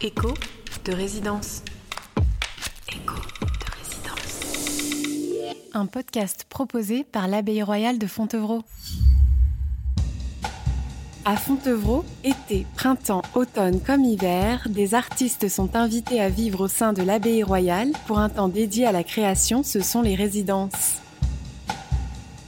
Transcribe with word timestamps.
Écho 0.00 0.32
de 0.84 0.92
résidence. 0.92 1.62
Écho 2.88 3.16
de 3.16 3.66
résidence. 3.82 5.56
Un 5.74 5.86
podcast 5.86 6.46
proposé 6.48 7.02
par 7.02 7.26
l'Abbaye 7.26 7.64
royale 7.64 7.98
de 7.98 8.06
Fontevraud. 8.06 8.62
À 11.24 11.36
Fontevraud, 11.36 12.04
été, 12.22 12.64
printemps, 12.76 13.22
automne 13.34 13.80
comme 13.80 14.04
hiver, 14.04 14.68
des 14.70 14.94
artistes 14.94 15.48
sont 15.48 15.74
invités 15.74 16.20
à 16.20 16.28
vivre 16.28 16.60
au 16.60 16.68
sein 16.68 16.92
de 16.92 17.02
l'Abbaye 17.02 17.42
royale 17.42 17.90
pour 18.06 18.20
un 18.20 18.28
temps 18.28 18.48
dédié 18.48 18.86
à 18.86 18.92
la 18.92 19.02
création, 19.02 19.64
ce 19.64 19.80
sont 19.80 20.02
les 20.02 20.14
résidences. 20.14 20.98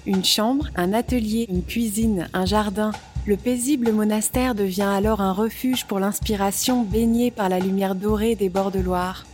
Une 0.06 0.24
chambre, 0.24 0.68
un 0.76 0.92
atelier, 0.92 1.46
une 1.50 1.64
cuisine, 1.64 2.28
un 2.32 2.46
jardin, 2.46 2.92
le 3.26 3.36
paisible 3.36 3.92
monastère 3.92 4.54
devient 4.54 4.82
alors 4.82 5.20
un 5.20 5.32
refuge 5.32 5.84
pour 5.84 6.00
l'inspiration 6.00 6.82
baignée 6.82 7.30
par 7.30 7.48
la 7.48 7.58
lumière 7.58 7.94
dorée 7.94 8.34
des 8.34 8.48
bords 8.48 8.70
de 8.70 8.80
Loire. 8.80 9.26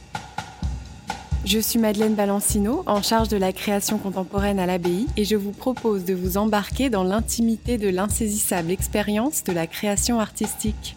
Je 1.45 1.61
suis 1.61 1.79
Madeleine 1.79 2.15
Balancino, 2.15 2.83
en 2.87 3.03
charge 3.03 3.29
de 3.29 3.37
la 3.37 3.53
création 3.53 3.99
contemporaine 3.99 4.59
à 4.59 4.67
l'abbaye, 4.67 5.07
et 5.17 5.25
je 5.25 5.37
vous 5.37 5.53
propose 5.53 6.05
de 6.05 6.13
vous 6.13 6.39
embarquer 6.39 6.91
dans 6.91 7.05
l'intimité 7.05 7.79
de 7.79 7.89
l'insaisissable 7.89 8.73
expérience 8.73 9.45
de 9.45 9.53
la 9.53 9.69
création 9.69 10.19
artistique. 10.19 10.97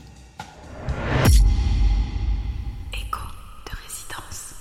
Écho 2.92 3.22
de 3.68 3.78
résidence. 3.86 4.56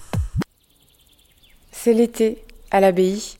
C'est 1.72 1.94
l'été 1.94 2.44
à 2.70 2.80
l'abbaye. 2.80 3.38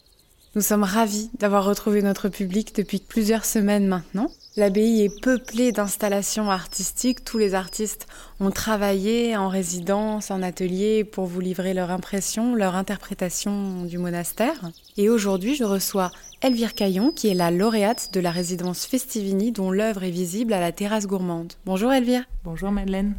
Nous 0.55 0.63
sommes 0.63 0.83
ravis 0.83 1.31
d'avoir 1.39 1.65
retrouvé 1.65 2.01
notre 2.01 2.29
public 2.31 2.75
depuis 2.75 2.99
plusieurs 2.99 3.45
semaines 3.45 3.87
maintenant. 3.87 4.31
L'abbaye 4.57 5.05
est 5.05 5.23
peuplée 5.23 5.73
d'installations 5.73 6.51
artistiques. 6.51 7.23
Tous 7.23 7.37
les 7.39 7.55
artistes 7.55 8.07
ont 8.41 8.51
travaillé 8.51 9.37
en 9.37 9.49
résidence, 9.49 10.31
en 10.31 10.43
atelier 10.43 11.05
pour 11.05 11.27
vous 11.27 11.41
livrer 11.41 11.75
leur 11.75 11.91
impression, 11.91 12.55
leur 12.55 12.77
interprétation 12.77 13.85
du 13.85 13.99
monastère. 13.99 14.71
Et 14.97 15.11
aujourd'hui, 15.11 15.55
je 15.55 15.65
reçois 15.65 16.11
Elvire 16.41 16.75
Caillon, 16.75 17.13
qui 17.13 17.29
est 17.29 17.35
la 17.35 17.51
lauréate 17.51 18.09
de 18.15 18.21
la 18.21 18.31
résidence 18.31 18.87
Festivini, 18.87 19.53
dont 19.53 19.71
l'œuvre 19.71 20.03
est 20.03 20.11
visible 20.11 20.55
à 20.55 20.61
la 20.61 20.73
terrasse 20.73 21.07
gourmande. 21.07 21.53
Bonjour 21.67 21.93
Elvire. 21.93 22.25
Bonjour 22.43 22.73
Madeleine. 22.73 23.15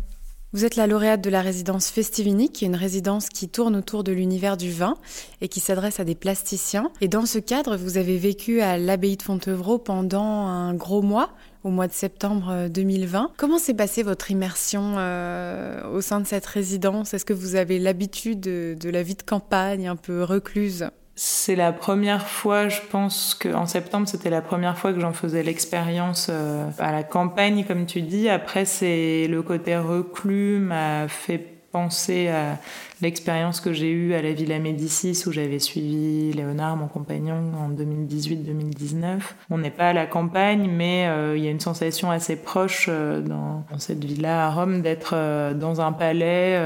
Vous 0.51 0.65
êtes 0.65 0.77
la 0.77 0.87
lauréate 0.87 1.21
de 1.21 1.29
la 1.29 1.43
résidence 1.43 1.91
Festivini, 1.91 2.49
qui 2.49 2.65
est 2.65 2.67
une 2.67 2.75
résidence 2.75 3.29
qui 3.29 3.49
tourne 3.49 3.75
autour 3.75 4.03
de 4.03 4.11
l'univers 4.11 4.57
du 4.57 4.71
vin 4.71 4.95
et 5.41 5.47
qui 5.47 5.59
s'adresse 5.59 5.99
à 5.99 6.05
des 6.05 6.15
plasticiens. 6.15 6.89
Et 7.01 7.07
dans 7.07 7.27
ce 7.27 7.37
cadre, 7.37 7.77
vous 7.77 7.97
avez 7.99 8.17
vécu 8.17 8.59
à 8.59 8.79
l'abbaye 8.79 9.15
de 9.15 9.21
Fontevraud 9.21 9.77
pendant 9.77 10.47
un 10.47 10.73
gros 10.73 11.03
mois, 11.03 11.29
au 11.63 11.69
mois 11.69 11.87
de 11.87 11.93
septembre 11.93 12.67
2020. 12.67 13.23
Euh, 13.25 13.27
Comment 13.37 13.59
s'est 13.59 13.75
passée 13.75 14.01
votre 14.01 14.31
immersion 14.31 14.95
euh, 14.97 15.87
au 15.93 16.01
sein 16.01 16.19
de 16.19 16.25
cette 16.25 16.47
résidence? 16.47 17.13
Est-ce 17.13 17.25
que 17.25 17.33
vous 17.33 17.55
avez 17.55 17.77
l'habitude 17.77 18.39
de 18.39 18.89
la 18.89 19.03
vie 19.03 19.13
de 19.13 19.21
campagne 19.21 19.87
un 19.87 19.97
peu 19.97 20.23
recluse? 20.23 20.89
C'est 21.21 21.57
la 21.57 21.73
première 21.73 22.29
fois, 22.29 22.69
je 22.69 22.79
pense 22.79 23.35
qu'en 23.35 23.65
septembre, 23.65 24.07
c'était 24.07 24.29
la 24.29 24.41
première 24.41 24.77
fois 24.77 24.93
que 24.93 25.01
j'en 25.01 25.11
faisais 25.11 25.43
l'expérience 25.43 26.27
euh, 26.29 26.63
à 26.79 26.93
la 26.93 27.03
campagne, 27.03 27.65
comme 27.65 27.85
tu 27.85 28.01
dis. 28.01 28.29
Après, 28.29 28.63
c'est 28.63 29.27
le 29.27 29.41
côté 29.41 29.75
reclus 29.75 30.59
m'a 30.59 31.09
fait 31.09 31.45
penser 31.73 32.29
à 32.29 32.57
l'expérience 33.01 33.61
que 33.61 33.71
j'ai 33.71 33.91
eue 33.91 34.13
à 34.13 34.21
la 34.21 34.33
Villa 34.33 34.59
Médicis 34.59 35.23
où 35.25 35.31
j'avais 35.31 35.59
suivi 35.59 36.33
Léonard, 36.33 36.75
mon 36.75 36.87
compagnon, 36.87 37.51
en 37.57 37.69
2018-2019. 37.69 39.19
On 39.49 39.57
n'est 39.57 39.71
pas 39.71 39.89
à 39.89 39.93
la 39.93 40.05
campagne, 40.05 40.69
mais 40.69 41.07
euh, 41.07 41.37
il 41.37 41.43
y 41.43 41.47
a 41.47 41.51
une 41.51 41.59
sensation 41.59 42.11
assez 42.11 42.35
proche 42.35 42.87
euh, 42.89 43.21
dans, 43.21 43.63
cette 43.77 44.03
villa 44.03 44.47
à 44.47 44.51
Rome 44.51 44.81
d'être 44.81 45.11
euh, 45.13 45.53
dans 45.53 45.79
un 45.81 45.93
palais, 45.93 46.59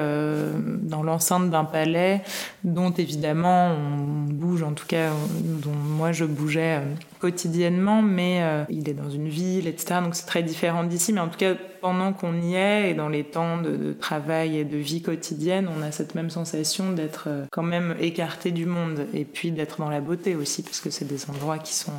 dans 0.81 1.03
l'enceinte 1.03 1.49
d'un 1.49 1.65
palais, 1.65 2.21
dont 2.63 2.91
évidemment 2.91 3.71
on 3.71 4.31
bouge, 4.31 4.63
en 4.63 4.73
tout 4.73 4.87
cas 4.87 5.09
dont 5.43 5.71
moi 5.71 6.11
je 6.11 6.25
bougeais 6.25 6.79
quotidiennement, 7.19 8.01
mais 8.01 8.41
il 8.69 8.89
est 8.89 8.93
dans 8.93 9.09
une 9.09 9.29
ville, 9.29 9.67
etc. 9.67 10.01
Donc 10.03 10.15
c'est 10.15 10.25
très 10.25 10.43
différent 10.43 10.83
d'ici, 10.83 11.13
mais 11.13 11.19
en 11.19 11.27
tout 11.27 11.37
cas 11.37 11.53
pendant 11.81 12.13
qu'on 12.13 12.41
y 12.41 12.55
est 12.55 12.91
et 12.91 12.93
dans 12.93 13.09
les 13.09 13.23
temps 13.23 13.61
de, 13.61 13.75
de 13.75 13.93
travail 13.93 14.57
et 14.57 14.63
de 14.63 14.77
vie 14.77 15.01
quotidienne, 15.01 15.69
on 15.77 15.81
a 15.81 15.91
cette 15.91 16.15
même 16.15 16.22
sensation 16.29 16.91
d'être 16.91 17.25
euh, 17.27 17.45
quand 17.51 17.63
même 17.63 17.95
écarté 17.99 18.51
du 18.51 18.65
monde 18.65 19.07
et 19.13 19.25
puis 19.25 19.51
d'être 19.51 19.77
dans 19.79 19.89
la 19.89 20.01
beauté 20.01 20.35
aussi 20.35 20.63
parce 20.63 20.79
que 20.79 20.89
c'est 20.89 21.05
des 21.05 21.29
endroits 21.29 21.59
qui 21.59 21.73
sont 21.73 21.91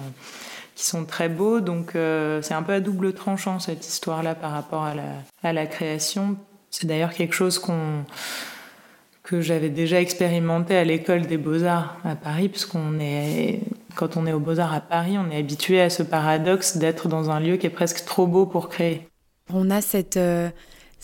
qui 0.75 0.85
sont 0.85 1.05
très 1.05 1.29
beaux. 1.29 1.61
Donc 1.61 1.95
euh, 1.95 2.43
c'est 2.43 2.55
un 2.55 2.63
peu 2.63 2.73
à 2.73 2.81
double 2.81 3.13
tranchant 3.13 3.59
cette 3.59 3.87
histoire 3.87 4.23
là 4.23 4.35
par 4.35 4.51
rapport 4.51 4.85
à 4.85 4.95
la, 4.95 5.13
à 5.43 5.53
la 5.53 5.67
création. 5.67 6.37
C'est 6.71 6.87
d'ailleurs 6.87 7.13
quelque 7.13 7.35
chose 7.35 7.59
qu'on 7.59 8.05
que 9.23 9.41
j'avais 9.41 9.71
déjà 9.71 10.01
expérimenté 10.01 10.77
à 10.77 10.85
l'école 10.85 11.23
des 11.27 11.39
beaux-arts 11.39 11.97
à 12.05 12.15
Paris 12.15 12.49
puisqu'on 12.49 12.99
est 13.01 13.61
quand 13.95 14.17
on 14.17 14.27
est 14.27 14.33
aux 14.33 14.41
beaux-arts 14.41 14.75
à 14.75 14.81
Paris 14.81 15.17
on 15.17 15.31
est 15.31 15.39
habitué 15.39 15.81
à 15.81 15.89
ce 15.89 16.03
paradoxe 16.03 16.77
d'être 16.77 17.09
dans 17.09 17.31
un 17.31 17.41
lieu 17.41 17.57
qui 17.57 17.67
est 17.67 17.71
presque 17.71 18.05
trop 18.05 18.27
beau 18.27 18.45
pour 18.45 18.69
créer. 18.69 19.09
On 19.53 19.71
a 19.71 19.81
cette 19.81 20.17
euh 20.17 20.51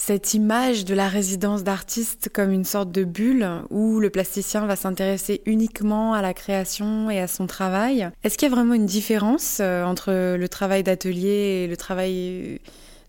cette 0.02 0.32
image 0.32 0.86
de 0.86 0.94
la 0.94 1.08
résidence 1.08 1.62
d'artiste 1.62 2.30
comme 2.32 2.52
une 2.52 2.64
sorte 2.64 2.90
de 2.90 3.04
bulle 3.04 3.46
où 3.68 4.00
le 4.00 4.08
plasticien 4.08 4.64
va 4.64 4.74
s'intéresser 4.74 5.42
uniquement 5.44 6.14
à 6.14 6.22
la 6.22 6.32
création 6.32 7.10
et 7.10 7.20
à 7.20 7.28
son 7.28 7.46
travail. 7.46 8.08
Est-ce 8.24 8.38
qu'il 8.38 8.48
y 8.48 8.50
a 8.50 8.54
vraiment 8.54 8.72
une 8.72 8.86
différence 8.86 9.58
euh, 9.60 9.84
entre 9.84 10.36
le 10.36 10.48
travail 10.48 10.82
d'atelier 10.82 11.64
et 11.64 11.66
le 11.66 11.76
travail 11.76 12.60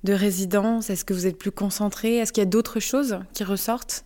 de 0.03 0.13
résidence? 0.13 0.89
Est-ce 0.89 1.05
que 1.05 1.13
vous 1.13 1.27
êtes 1.27 1.37
plus 1.37 1.51
concentré? 1.51 2.17
Est-ce 2.17 2.33
qu'il 2.33 2.41
y 2.41 2.45
a 2.45 2.49
d'autres 2.49 2.81
choses 2.81 3.19
qui 3.33 3.45
ressortent? 3.45 4.03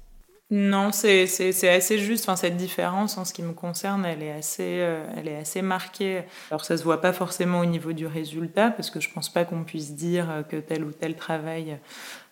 Non, 0.52 0.92
c'est 0.92 1.24
assez 1.68 1.98
juste. 1.98 2.26
Enfin, 2.26 2.36
cette 2.36 2.56
différence, 2.56 3.18
en 3.18 3.26
ce 3.26 3.34
qui 3.34 3.42
me 3.42 3.54
concerne, 3.54 4.06
elle 4.06 4.22
est 4.22 4.32
assez, 4.32 4.78
euh, 4.82 5.04
elle 5.18 5.28
est 5.28 5.38
assez 5.38 5.64
marquée. 5.64 6.22
Alors, 6.52 6.64
ça 6.64 6.78
se 6.78 6.84
voit 6.84 7.02
pas 7.02 7.14
forcément 7.14 7.62
au 7.62 7.66
niveau 7.66 7.94
du 7.94 8.06
résultat, 8.06 8.70
parce 8.70 8.92
que 8.92 9.00
je 9.00 9.10
pense 9.10 9.28
pas 9.28 9.44
qu'on 9.44 9.64
puisse 9.64 9.96
dire 9.96 10.44
que 10.48 10.58
tel 10.58 10.84
ou 10.84 10.92
tel 10.92 11.16
travail 11.16 11.80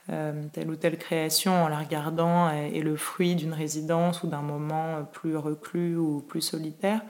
telle 0.08 0.70
ou 0.70 0.76
telle 0.76 0.98
création 0.98 1.64
en 1.64 1.68
la 1.68 1.80
regardant 1.80 2.50
est, 2.50 2.82
le 2.82 2.96
fruit 2.96 3.36
d'une 3.36 3.54
résidence 3.54 4.24
ou 4.24 4.28
d'un 4.28 4.42
moment 4.42 5.04
plus 5.12 5.38
reclus 5.38 5.98
ou 5.98 6.22
plus 6.22 6.42
solitaire. 6.42 7.02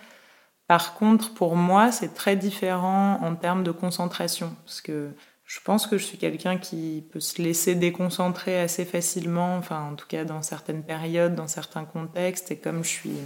Par 0.68 0.94
contre, 0.94 1.34
pour 1.34 1.56
moi, 1.56 1.92
c'est 1.92 2.14
très 2.14 2.36
différent 2.36 3.20
en 3.22 3.36
termes 3.36 3.64
de 3.64 3.72
concentration, 3.72 4.56
parce 4.66 4.82
que 4.82 5.12
je 5.46 5.60
pense 5.60 5.88
que 5.88 5.98
je 5.98 6.06
suis 6.06 6.18
quelqu'un 6.18 6.58
qui 6.58 7.08
peut 7.12 7.20
se 7.20 7.42
laisser 7.42 7.76
déconcentrer 7.76 8.60
assez 8.60 8.86
facilement, 8.86 9.58
enfin 9.58 9.82
en 9.92 9.96
tout 9.96 10.08
cas 10.08 10.24
dans 10.24 10.42
certaines 10.42 10.84
périodes, 10.84 11.36
dans 11.36 11.48
certains 11.48 11.86
contextes, 11.86 12.52
et 12.52 12.58
comme 12.58 12.84
je 12.84 12.90
suis 12.90 13.18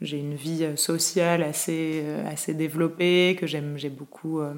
j'ai 0.00 0.18
une 0.18 0.34
vie 0.34 0.64
euh, 0.64 0.76
sociale 0.76 1.42
assez, 1.42 2.02
euh, 2.04 2.28
assez 2.28 2.54
développée, 2.54 3.36
que 3.38 3.46
j'aime 3.46 3.76
beaucoup, 3.90 4.40
euh, 4.40 4.52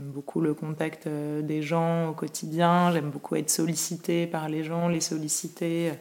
beaucoup 0.00 0.40
le 0.40 0.54
contact 0.54 1.08
des 1.08 1.62
gens 1.62 2.08
au 2.08 2.12
quotidien, 2.12 2.92
j'aime 2.92 3.10
beaucoup 3.10 3.36
être 3.36 3.50
sollicitée 3.50 4.26
par 4.26 4.48
les 4.48 4.64
gens, 4.64 4.88
les 4.88 5.00
solliciter. 5.00 5.92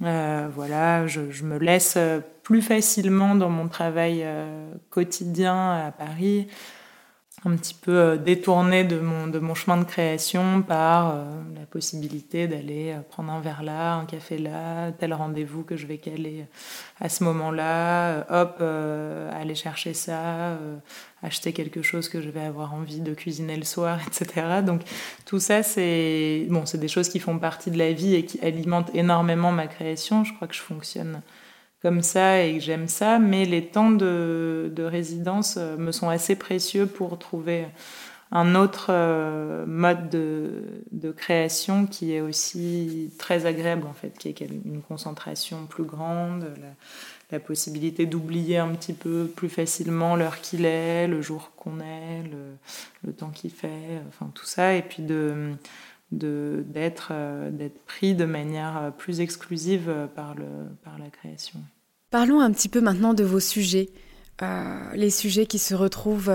Voilà, 0.00 1.06
je, 1.06 1.20
me 1.44 1.58
laisse 1.58 1.98
plus 2.42 2.62
facilement 2.62 3.34
dans 3.34 3.50
mon 3.50 3.68
travail 3.68 4.26
quotidien 4.88 5.72
à 5.72 5.90
Paris 5.90 6.48
un 7.44 7.56
petit 7.56 7.74
peu 7.74 7.96
euh, 7.96 8.16
détourné 8.16 8.84
de 8.84 8.98
mon, 8.98 9.26
de 9.26 9.38
mon 9.38 9.54
chemin 9.54 9.78
de 9.78 9.84
création 9.84 10.60
par 10.60 11.14
euh, 11.14 11.24
la 11.58 11.64
possibilité 11.64 12.46
d'aller 12.46 12.92
euh, 12.92 13.00
prendre 13.00 13.32
un 13.32 13.40
verre 13.40 13.62
là, 13.62 13.94
un 13.94 14.04
café 14.04 14.36
là, 14.36 14.92
tel 14.92 15.14
rendez-vous 15.14 15.62
que 15.62 15.76
je 15.76 15.86
vais 15.86 15.96
caler 15.96 16.44
à 17.00 17.08
ce 17.08 17.24
moment-là, 17.24 18.26
hop, 18.28 18.60
aller 18.60 19.54
chercher 19.54 19.94
ça, 19.94 20.58
acheter 21.22 21.54
quelque 21.54 21.80
chose 21.80 22.10
que 22.10 22.20
je 22.20 22.28
vais 22.28 22.42
avoir 22.42 22.74
envie 22.74 23.00
de 23.00 23.14
cuisiner 23.14 23.56
le 23.56 23.64
soir, 23.64 23.98
etc. 24.06 24.62
Donc 24.64 24.82
tout 25.24 25.40
ça, 25.40 25.62
c'est 25.62 26.46
bon, 26.50 26.66
c'est 26.66 26.78
des 26.78 26.88
choses 26.88 27.08
qui 27.08 27.20
font 27.20 27.38
partie 27.38 27.70
de 27.70 27.78
la 27.78 27.92
vie 27.92 28.14
et 28.14 28.26
qui 28.26 28.38
alimentent 28.44 28.94
énormément 28.94 29.50
ma 29.50 29.66
création. 29.66 30.24
Je 30.24 30.34
crois 30.34 30.46
que 30.46 30.54
je 30.54 30.60
fonctionne 30.60 31.22
comme 31.82 32.02
ça 32.02 32.42
et 32.42 32.54
que 32.54 32.60
j'aime 32.60 32.88
ça, 32.88 33.18
mais 33.18 33.44
les 33.44 33.66
temps 33.66 33.90
de, 33.90 34.70
de, 34.74 34.82
résidence 34.82 35.56
euh, 35.58 35.76
me 35.76 35.92
sont 35.92 36.08
assez 36.08 36.36
précieux 36.36 36.86
pour 36.86 37.18
trouver 37.18 37.66
un 38.32 38.54
autre 38.54 38.88
euh, 38.90 39.64
mode 39.66 40.08
de, 40.10 41.10
création 41.16 41.86
qui 41.86 42.12
est 42.12 42.20
aussi 42.20 43.10
très 43.18 43.46
agréable 43.46 43.86
en 43.86 43.92
fait, 43.92 44.16
qui 44.16 44.28
est 44.28 44.40
une 44.40 44.80
concentration 44.86 45.66
plus 45.66 45.84
grande, 45.84 46.44
la, 46.60 46.68
la 47.32 47.40
possibilité 47.40 48.06
d'oublier 48.06 48.58
un 48.58 48.68
petit 48.68 48.92
peu 48.92 49.26
plus 49.34 49.48
facilement 49.48 50.16
l'heure 50.16 50.40
qu'il 50.40 50.64
est, 50.64 51.08
le 51.08 51.20
jour 51.20 51.52
qu'on 51.56 51.80
est, 51.80 52.22
le, 52.24 52.56
le 53.04 53.12
temps 53.12 53.30
qu'il 53.30 53.50
fait, 53.50 54.00
enfin 54.08 54.30
tout 54.34 54.46
ça, 54.46 54.74
et 54.74 54.82
puis 54.82 55.02
de 55.02 55.54
d'être 56.12 57.08
euh, 57.12 57.50
d'être 57.50 57.80
pris 57.84 58.14
de 58.14 58.24
manière 58.24 58.92
plus 58.98 59.20
exclusive 59.20 60.08
par, 60.14 60.34
le, 60.34 60.46
par 60.84 60.98
la 60.98 61.08
création. 61.08 61.60
Parlons 62.10 62.40
un 62.40 62.50
petit 62.50 62.68
peu 62.68 62.80
maintenant 62.80 63.14
de 63.14 63.24
vos 63.24 63.40
sujets. 63.40 63.90
les 64.94 65.10
sujets 65.10 65.46
qui 65.46 65.58
se 65.58 65.74
retrouvent 65.74 66.32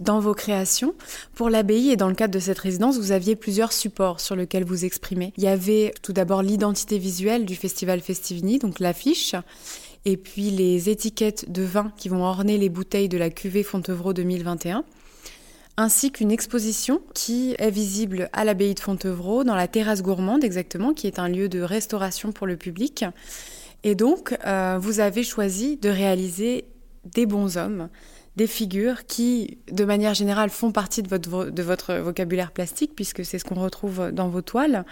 dans 0.00 0.20
vos 0.20 0.34
créations. 0.34 0.94
Pour 1.34 1.50
l'abbaye 1.50 1.90
et 1.90 1.96
dans 1.96 2.08
le 2.08 2.14
cadre 2.14 2.34
de 2.34 2.40
cette 2.40 2.58
résidence, 2.58 2.98
vous 2.98 3.12
aviez 3.12 3.36
plusieurs 3.36 3.72
supports 3.72 4.20
sur 4.20 4.34
lesquels 4.34 4.64
vous 4.64 4.84
exprimez. 4.84 5.32
Il 5.36 5.44
y 5.44 5.48
avait 5.48 5.92
tout 6.02 6.12
d'abord 6.12 6.42
l'identité 6.42 6.98
visuelle 6.98 7.44
du 7.44 7.54
festival 7.54 8.00
Festivini, 8.00 8.58
donc 8.58 8.80
l'affiche, 8.80 9.36
et 10.04 10.16
puis 10.16 10.50
les 10.50 10.88
étiquettes 10.88 11.52
de 11.52 11.62
vin 11.62 11.92
qui 11.96 12.08
vont 12.08 12.24
orner 12.24 12.58
les 12.58 12.68
bouteilles 12.68 13.08
de 13.08 13.18
la 13.18 13.30
cuvée 13.30 13.62
Fontevraud 13.62 14.14
2021 14.14 14.84
ainsi 15.76 16.12
qu'une 16.12 16.30
exposition 16.30 17.00
qui 17.14 17.54
est 17.58 17.70
visible 17.70 18.28
à 18.32 18.44
l'abbaye 18.44 18.74
de 18.74 18.80
Fontevraud, 18.80 19.44
dans 19.44 19.54
la 19.54 19.68
terrasse 19.68 20.02
gourmande 20.02 20.44
exactement, 20.44 20.92
qui 20.92 21.06
est 21.06 21.18
un 21.18 21.28
lieu 21.28 21.48
de 21.48 21.60
restauration 21.62 22.32
pour 22.32 22.46
le 22.46 22.56
public. 22.56 23.04
Et 23.84 23.94
donc, 23.94 24.36
euh, 24.46 24.78
vous 24.80 25.00
avez 25.00 25.22
choisi 25.22 25.76
de 25.76 25.88
réaliser 25.88 26.66
des 27.04 27.26
bons 27.26 27.56
hommes, 27.56 27.88
des 28.36 28.46
figures 28.46 29.06
qui, 29.06 29.58
de 29.70 29.84
manière 29.84 30.14
générale, 30.14 30.50
font 30.50 30.72
partie 30.72 31.02
de 31.02 31.08
votre, 31.08 31.50
de 31.50 31.62
votre 31.62 31.94
vocabulaire 31.94 32.52
plastique, 32.52 32.92
puisque 32.94 33.24
c'est 33.24 33.38
ce 33.38 33.44
qu'on 33.44 33.60
retrouve 33.60 34.12
dans 34.12 34.28
vos 34.28 34.42
toiles. 34.42 34.84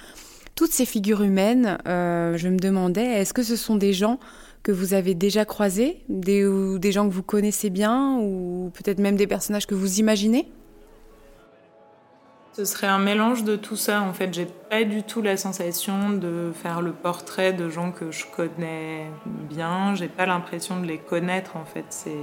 Toutes 0.56 0.72
ces 0.72 0.84
figures 0.84 1.22
humaines, 1.22 1.78
euh, 1.86 2.36
je 2.36 2.48
me 2.48 2.58
demandais, 2.58 3.04
est-ce 3.04 3.32
que 3.32 3.42
ce 3.42 3.56
sont 3.56 3.76
des 3.76 3.92
gens 3.92 4.18
que 4.62 4.72
vous 4.72 4.92
avez 4.92 5.14
déjà 5.14 5.44
croisés, 5.44 6.02
des, 6.08 6.44
ou 6.44 6.78
des 6.78 6.92
gens 6.92 7.08
que 7.08 7.14
vous 7.14 7.22
connaissez 7.22 7.70
bien, 7.70 8.18
ou 8.18 8.70
peut-être 8.74 8.98
même 8.98 9.16
des 9.16 9.26
personnages 9.26 9.66
que 9.66 9.74
vous 9.74 10.00
imaginez? 10.00 10.48
Ce 12.60 12.66
serait 12.66 12.88
un 12.88 12.98
mélange 12.98 13.42
de 13.44 13.56
tout 13.56 13.76
ça. 13.76 14.02
En 14.02 14.12
fait, 14.12 14.34
j'ai 14.34 14.44
pas 14.44 14.84
du 14.84 15.02
tout 15.02 15.22
la 15.22 15.38
sensation 15.38 16.10
de 16.10 16.52
faire 16.54 16.82
le 16.82 16.92
portrait 16.92 17.54
de 17.54 17.70
gens 17.70 17.90
que 17.90 18.10
je 18.10 18.26
connais 18.26 19.06
bien. 19.48 19.94
J'ai 19.94 20.08
pas 20.08 20.26
l'impression 20.26 20.78
de 20.78 20.84
les 20.84 20.98
connaître 20.98 21.56
en 21.56 21.64
fait 21.64 21.86
ces, 21.88 22.18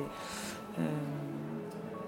euh, 0.78 0.84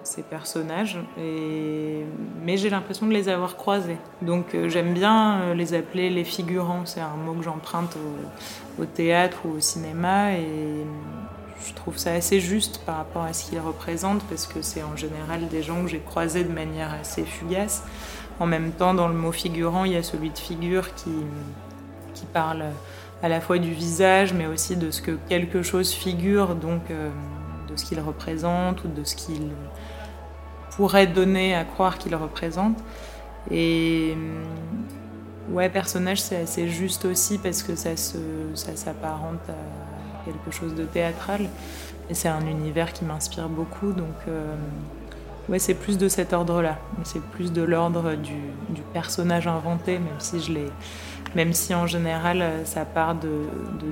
ces 0.04 0.22
personnages. 0.22 1.00
Mais 1.18 2.58
j'ai 2.58 2.70
l'impression 2.70 3.08
de 3.08 3.14
les 3.14 3.30
avoir 3.30 3.56
croisés. 3.56 3.98
Donc 4.22 4.54
euh, 4.54 4.70
j'aime 4.70 4.94
bien 4.94 5.42
euh, 5.42 5.54
les 5.56 5.74
appeler 5.74 6.12
les 6.12 6.24
figurants. 6.24 6.86
C'est 6.86 7.02
un 7.02 7.16
mot 7.26 7.34
que 7.34 7.44
j'emprunte 7.44 7.98
au, 8.78 8.86
théâtre 8.86 9.40
ou 9.46 9.58
au 9.58 9.60
cinéma 9.60 10.34
et 10.34 10.86
je 11.68 11.74
trouve 11.74 11.98
ça 11.98 12.14
assez 12.14 12.40
juste 12.40 12.80
par 12.86 12.98
rapport 12.98 13.24
à 13.24 13.34
ce 13.34 13.50
qu'ils 13.50 13.60
représentent 13.60 14.24
parce 14.30 14.48
que 14.48 14.62
c'est 14.62 14.84
en 14.84 14.96
général 14.96 15.48
des 15.50 15.64
gens 15.64 15.82
que 15.82 15.90
j'ai 15.90 16.00
croisés 16.00 16.44
de 16.44 16.54
manière 16.54 16.94
assez 16.94 17.24
fugace. 17.24 17.84
En 18.40 18.46
même 18.46 18.72
temps, 18.72 18.94
dans 18.94 19.08
le 19.08 19.14
mot 19.14 19.32
figurant, 19.32 19.86
il 19.86 19.94
y 19.94 19.98
a 19.98 20.04
celui 20.04 20.30
de 20.30 20.38
figure 20.38 20.94
qui, 20.96 21.12
qui 22.14 22.26
parle 22.26 22.64
à 23.22 23.28
la 23.28 23.42
fois 23.42 23.58
du 23.58 23.72
visage, 23.72 24.34
mais 24.34 24.46
aussi 24.46 24.78
de 24.78 24.92
ce 24.92 25.02
que 25.02 25.18
quelque 25.28 25.62
chose 25.62 25.92
figure, 25.92 26.56
donc 26.56 26.82
euh, 26.90 27.10
de 27.70 27.76
ce 27.76 27.86
qu'il 27.86 28.00
représente 28.00 28.84
ou 28.84 28.88
de 28.88 29.04
ce 29.04 29.16
qu'il 29.16 29.50
pourrait 30.72 31.08
donner 31.08 31.56
à 31.56 31.66
croire 31.66 31.98
qu'il 31.98 32.16
représente. 32.16 32.78
Et 33.52 34.16
ouais, 35.50 35.70
personnage, 35.70 36.22
c'est 36.22 36.38
assez 36.38 36.70
juste 36.70 37.06
aussi 37.06 37.38
parce 37.38 37.64
que 37.64 37.76
ça 37.76 37.96
s'apparente 37.96 39.40
ça 39.46 39.54
à 39.54 40.26
quelque 40.26 40.52
chose 40.52 40.76
de 40.76 40.86
théâtral. 40.86 41.50
Et 42.10 42.14
c'est 42.14 42.30
un 42.30 42.46
univers 42.48 42.94
qui 42.94 43.06
m'inspire 43.06 43.50
beaucoup. 43.50 43.92
Donc, 43.92 44.16
euh, 44.28 44.56
ouais, 45.50 45.60
c'est 45.60 45.74
plus 45.74 45.98
de 45.98 46.08
cet 46.08 46.34
ordre-là. 46.34 46.78
C'est 47.04 47.22
plus 47.22 47.52
de 47.52 47.62
l'ordre 47.62 48.16
du, 48.16 48.38
personnage 48.94 49.48
inventé, 49.48 50.00
même 50.00 50.20
si 50.20 50.40
je 50.40 50.54
l'ai. 50.54 50.70
Même 51.36 51.54
si 51.54 51.76
en 51.76 51.86
général 51.86 52.44
ça 52.66 52.86
part 52.86 53.14
de, 53.14 53.44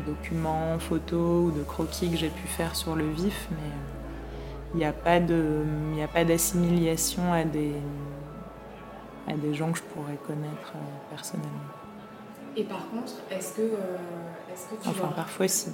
documents, 0.08 0.80
photos 0.80 1.48
ou 1.48 1.52
de 1.52 1.64
croquis 1.64 2.10
que 2.10 2.18
j'ai 2.18 2.30
pu 2.30 2.48
faire 2.48 2.76
sur 2.76 2.96
le 2.96 3.08
vif, 3.08 3.48
mais 3.52 3.58
euh, 3.58 4.74
il 4.74 4.78
n'y 4.80 4.86
a 4.86 4.92
pas 4.92 5.20
de, 5.20 5.64
il 5.96 6.02
a 6.02 6.08
pas 6.08 6.26
d'assimilation 6.26 7.32
à 7.34 7.44
des, 7.44 7.74
à 9.28 9.34
des 9.34 9.54
gens 9.54 9.72
que 9.72 9.78
je 9.78 9.84
pourrais 9.84 10.18
connaître 10.26 10.74
euh, 10.76 11.12
personnellement. 11.12 11.52
Et 12.56 12.64
par 12.64 12.90
contre, 12.90 13.14
est-ce 13.30 13.54
que, 13.58 13.62
est-ce 13.62 14.76
que 14.76 14.82
tu 14.82 14.90
enfin 14.90 15.10
parfois 15.16 15.48
si. 15.48 15.70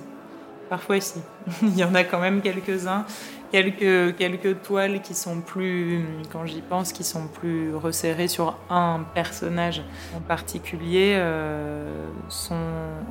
Parfois, 0.70 1.00
si. 1.00 1.22
Il 1.62 1.78
y 1.78 1.84
en 1.84 1.96
a 1.96 2.04
quand 2.04 2.20
même 2.20 2.42
quelques-uns. 2.42 3.06
Quelques, 3.54 4.64
toiles 4.64 5.00
qui 5.04 5.14
sont 5.14 5.42
plus, 5.42 6.04
quand 6.32 6.44
j'y 6.48 6.62
pense, 6.62 6.92
qui 6.92 7.04
sont 7.04 7.28
plus 7.28 7.76
resserrées 7.76 8.28
sur 8.28 8.58
un 8.72 9.06
personnage 9.14 9.84
en 10.18 10.22
particulier, 10.22 11.14
euh, 11.18 12.08
sont 12.30 12.56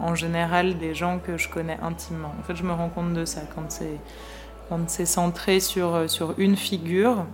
en 0.00 0.16
général 0.16 0.78
des 0.78 0.96
gens 0.96 1.20
que 1.20 1.38
je 1.38 1.48
connais 1.48 1.78
intimement. 1.80 2.34
En 2.40 2.42
fait, 2.42 2.56
je 2.56 2.64
me 2.64 2.72
rends 2.72 2.88
compte 2.88 3.14
de 3.14 3.24
ça 3.24 3.42
quand 3.54 3.70
c'est, 4.88 5.06
centré 5.06 5.60
sur, 5.60 5.94
une 6.38 6.56
figure, 6.56 7.24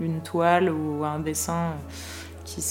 une 0.00 0.20
toile 0.20 0.72
ou 0.72 1.04
un 1.04 1.20
dessin 1.20 1.74
qui 2.44 2.62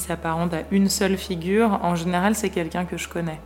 s'apparente 0.00 0.54
à 0.54 0.62
une 0.70 0.88
seule 0.88 1.18
figure, 1.18 1.78
en 1.82 1.94
général, 1.94 2.34
c'est 2.34 2.48
quelqu'un 2.48 2.86
que 2.86 2.96
je 2.96 3.06
connais. 3.06 3.38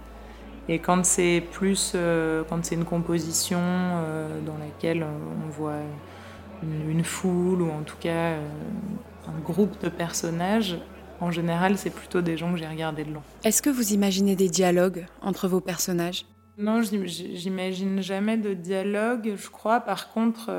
Et 0.68 0.78
quand 0.78 1.04
c'est 1.04 1.42
plus, 1.52 1.92
euh, 1.94 2.44
quand 2.48 2.64
c'est 2.64 2.74
une 2.74 2.84
composition 2.84 3.58
euh, 3.60 4.40
dans 4.42 4.58
laquelle 4.58 5.04
on 5.04 5.50
voit 5.50 5.80
une, 6.62 7.02
foule 7.02 7.62
ou 7.62 7.70
en 7.70 7.82
tout 7.82 7.96
cas 7.98 8.34
euh, 8.34 8.48
un 9.26 9.40
groupe 9.40 9.82
de 9.82 9.88
personnages, 9.88 10.78
en 11.20 11.30
général, 11.30 11.78
c'est 11.78 11.90
plutôt 11.90 12.20
des 12.20 12.36
gens 12.36 12.52
que 12.52 12.58
j'ai 12.58 12.66
regardés 12.66 13.04
de 13.04 13.12
loin. 13.12 13.22
Est-ce 13.44 13.62
que 13.62 13.70
vous 13.70 13.92
imaginez 13.92 14.36
des 14.36 14.48
dialogues 14.48 15.06
entre 15.20 15.48
vos 15.48 15.60
personnages? 15.60 16.26
Non, 16.58 16.82
j'imagine 16.82 18.02
jamais 18.02 18.36
de 18.36 18.54
dialogue. 18.54 19.34
Je 19.36 19.48
crois, 19.48 19.80
par 19.80 20.12
contre, 20.12 20.50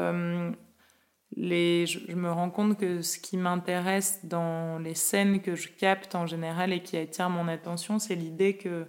les, 1.36 1.86
je, 1.86 2.16
me 2.16 2.32
rends 2.32 2.50
compte 2.50 2.78
que 2.78 3.02
ce 3.02 3.20
qui 3.20 3.38
m'intéresse 3.38 4.22
dans 4.24 4.80
les 4.80 4.96
scènes 4.96 5.42
que 5.42 5.56
je 5.56 5.70
capte 5.70 6.16
en 6.16 6.26
général 6.26 6.74
et 6.74 6.82
qui 6.82 6.98
attire 6.98 7.30
mon 7.30 7.48
attention, 7.48 8.00
c'est 8.00 8.16
l'idée 8.16 8.56
que 8.58 8.86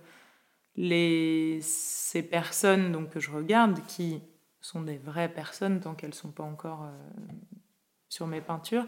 les, 0.76 1.60
ces 1.62 2.22
personnes 2.22 2.92
donc, 2.92 3.10
que 3.10 3.20
je 3.20 3.30
regarde, 3.30 3.80
qui 3.86 4.20
sont 4.60 4.82
des 4.82 4.98
vraies 4.98 5.28
personnes 5.28 5.80
tant 5.80 5.94
qu'elles 5.94 6.10
ne 6.10 6.14
sont 6.14 6.30
pas 6.30 6.42
encore 6.42 6.84
euh, 6.84 7.32
sur 8.08 8.26
mes 8.26 8.40
peintures, 8.40 8.86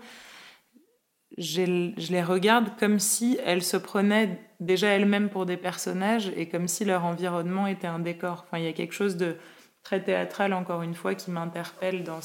je 1.38 2.12
les 2.12 2.22
regarde 2.22 2.70
comme 2.78 2.98
si 2.98 3.38
elles 3.44 3.62
se 3.62 3.76
prenaient 3.76 4.38
déjà 4.60 4.88
elles-mêmes 4.88 5.28
pour 5.28 5.44
des 5.44 5.56
personnages 5.56 6.32
et 6.36 6.48
comme 6.48 6.68
si 6.68 6.84
leur 6.84 7.04
environnement 7.04 7.66
était 7.66 7.88
un 7.88 7.98
décor. 7.98 8.44
Enfin, 8.46 8.58
il 8.58 8.64
y 8.64 8.68
a 8.68 8.72
quelque 8.72 8.94
chose 8.94 9.16
de 9.16 9.36
très 9.82 10.02
théâtral, 10.02 10.52
encore 10.52 10.82
une 10.82 10.94
fois, 10.94 11.14
qui 11.14 11.30
m'interpelle 11.30 12.04
dans, 12.04 12.20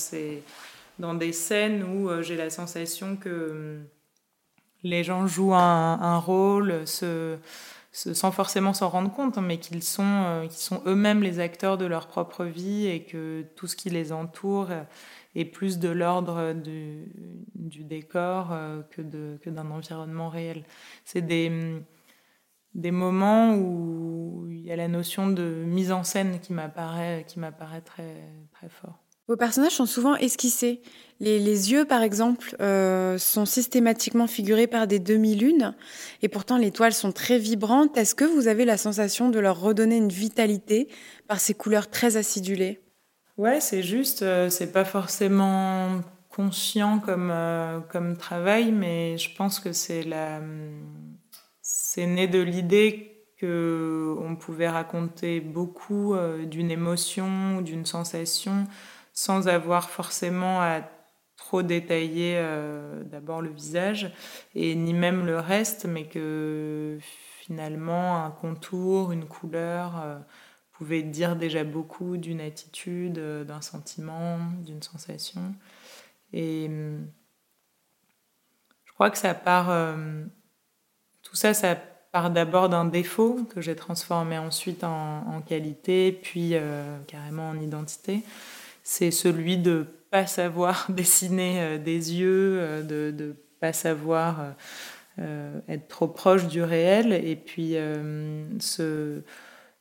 dans 1.00 1.14
des 1.14 1.34
scènes 1.34 1.84
où 1.84 2.10
euh, 2.10 2.22
j'ai 2.22 2.38
la 2.38 2.50
sensation 2.50 3.18
que 3.18 3.52
hum, 3.52 3.86
les 4.84 5.04
gens 5.04 5.28
jouent 5.28 5.54
un, 5.54 6.00
un 6.00 6.18
rôle, 6.18 6.88
se 6.88 7.38
sans 7.92 8.32
forcément 8.32 8.74
s'en 8.74 8.90
rendre 8.90 9.12
compte, 9.12 9.38
hein, 9.38 9.42
mais 9.42 9.58
qu'ils 9.58 9.84
sont, 9.84 10.04
euh, 10.04 10.50
sont 10.50 10.82
eux-mêmes 10.86 11.22
les 11.22 11.40
acteurs 11.40 11.78
de 11.78 11.86
leur 11.86 12.08
propre 12.08 12.46
vie 12.46 12.88
et 12.88 13.04
que 13.04 13.46
tout 13.56 13.68
ce 13.68 13.76
qui 13.76 13.90
les 13.90 14.14
entoure 14.14 14.70
est 15.36 15.46
plus 15.46 15.80
de 15.80 15.90
l'ordre 15.90 16.54
du, 16.54 17.06
du, 17.56 17.84
décor 17.84 18.50
euh, 18.52 18.82
que, 18.92 19.50
d'un 19.50 19.72
environnement 19.72 20.30
réel. 20.30 20.64
C'est 21.04 21.22
des, 21.22 21.82
des 22.76 22.92
moments 22.92 23.56
où 23.56 24.48
il 24.50 24.62
y 24.62 24.72
a 24.72 24.76
la 24.78 24.88
notion 24.88 25.28
de 25.28 25.64
mise 25.66 25.92
en 25.92 26.04
scène 26.04 26.40
qui 26.40 26.54
m'apparaît, 26.54 27.26
qui 27.28 27.40
m'apparaît 27.40 27.82
très, 27.82 28.24
très 28.54 28.70
fort. 28.70 29.00
Vos 29.32 29.38
personnages 29.38 29.72
sont 29.72 29.86
souvent 29.86 30.18
esquissés. 30.18 30.82
Les, 31.22 31.72
yeux, 31.72 31.86
par 31.86 32.02
exemple, 32.02 32.54
euh, 32.60 33.18
sont 33.18 33.46
systématiquement 33.46 34.28
figurés 34.28 34.68
par 34.68 34.88
des 34.88 35.00
demi-lunes, 35.00 35.74
et 36.22 36.28
pourtant 36.28 36.58
les 36.58 36.72
toiles 36.72 36.92
sont 36.92 37.14
très 37.14 37.38
vibrantes. 37.38 37.98
Est-ce 37.98 38.14
que 38.14 38.26
vous 38.26 38.50
avez 38.50 38.66
la 38.66 38.76
sensation 38.76 39.30
de 39.30 39.40
leur 39.40 39.62
redonner 39.62 39.96
une 39.96 40.12
vitalité 40.12 40.90
par 41.30 41.40
ces 41.40 41.54
couleurs 41.54 41.90
très 41.90 42.18
acidulées? 42.18 42.82
Ouais, 43.38 43.62
c'est 43.62 43.84
juste. 43.84 44.22
Euh, 44.22 44.50
c'est 44.50 44.74
pas 44.74 44.84
forcément 44.84 46.02
conscient 46.28 47.00
comme 47.00 47.32
euh, 47.32 47.80
comme 47.90 48.18
travail, 48.18 48.74
mais 48.74 49.18
je 49.18 49.34
pense 49.34 49.62
que 49.62 49.72
c'est 49.72 50.04
la, 50.04 50.42
né 51.96 52.28
de 52.28 52.42
l'idée 52.42 53.28
que 53.38 54.14
on 54.20 54.36
pouvait 54.36 54.68
raconter 54.68 55.40
beaucoup 55.40 56.16
d'une 56.46 56.70
émotion 56.70 57.56
ou 57.58 57.62
d'une 57.62 57.86
sensation 57.86 58.68
sans 59.14 59.48
avoir 59.48 59.90
forcément 59.90 60.62
à 60.62 60.82
trop 61.42 61.64
détailler 61.64 62.36
euh, 62.38 63.04
d'abord 63.04 63.42
le 63.42 63.50
visage 63.50 64.14
et 64.54 64.76
ni 64.76 64.94
même 64.94 65.26
le 65.26 65.40
reste, 65.40 65.86
mais 65.86 66.06
que 66.06 67.00
finalement 67.40 68.24
un 68.24 68.30
contour, 68.30 69.12
une 69.12 69.26
couleur 69.26 70.00
euh, 70.02 70.20
pouvait 70.74 71.02
dire 71.02 71.36
déjà 71.36 71.64
beaucoup 71.64 72.18
d'une 72.18 72.42
attitude, 72.42 73.18
euh, 73.18 73.44
d'un 73.44 73.62
sentiment, 73.62 74.38
d'une 74.60 74.84
sensation. 74.84 75.42
Et 76.32 76.68
hum, 76.70 77.08
je 78.86 78.94
crois 78.94 79.10
que 79.10 79.18
ça 79.18 79.34
part, 79.34 79.96
tout 81.24 81.36
ça, 81.36 81.56
ça 81.56 81.76
part 82.12 82.30
d'abord 82.30 82.70
d'un 82.70 82.86
défaut 82.86 83.48
que 83.50 83.60
j'ai 83.60 83.76
transformé 83.76 84.38
ensuite 84.38 84.84
en, 84.84 85.28
en 85.28 85.42
qualité, 85.42 86.12
puis 86.12 86.54
carrément 87.08 87.50
en 87.50 87.60
identité 87.60 88.24
c'est 88.84 89.12
celui 89.12 89.58
de 89.58 89.86
pas 90.10 90.28
savoir 90.28 90.88
dessiner 90.90 91.80
des 91.80 92.14
yeux, 92.14 92.84
de 92.84 93.14
ne 93.18 93.32
pas 93.60 93.74
savoir 93.74 94.56
être 95.18 95.88
trop 95.88 96.08
proche 96.08 96.48
du 96.48 96.64
réel, 96.64 97.14
et 97.14 97.36
puis 97.36 97.76
ce, 98.60 99.22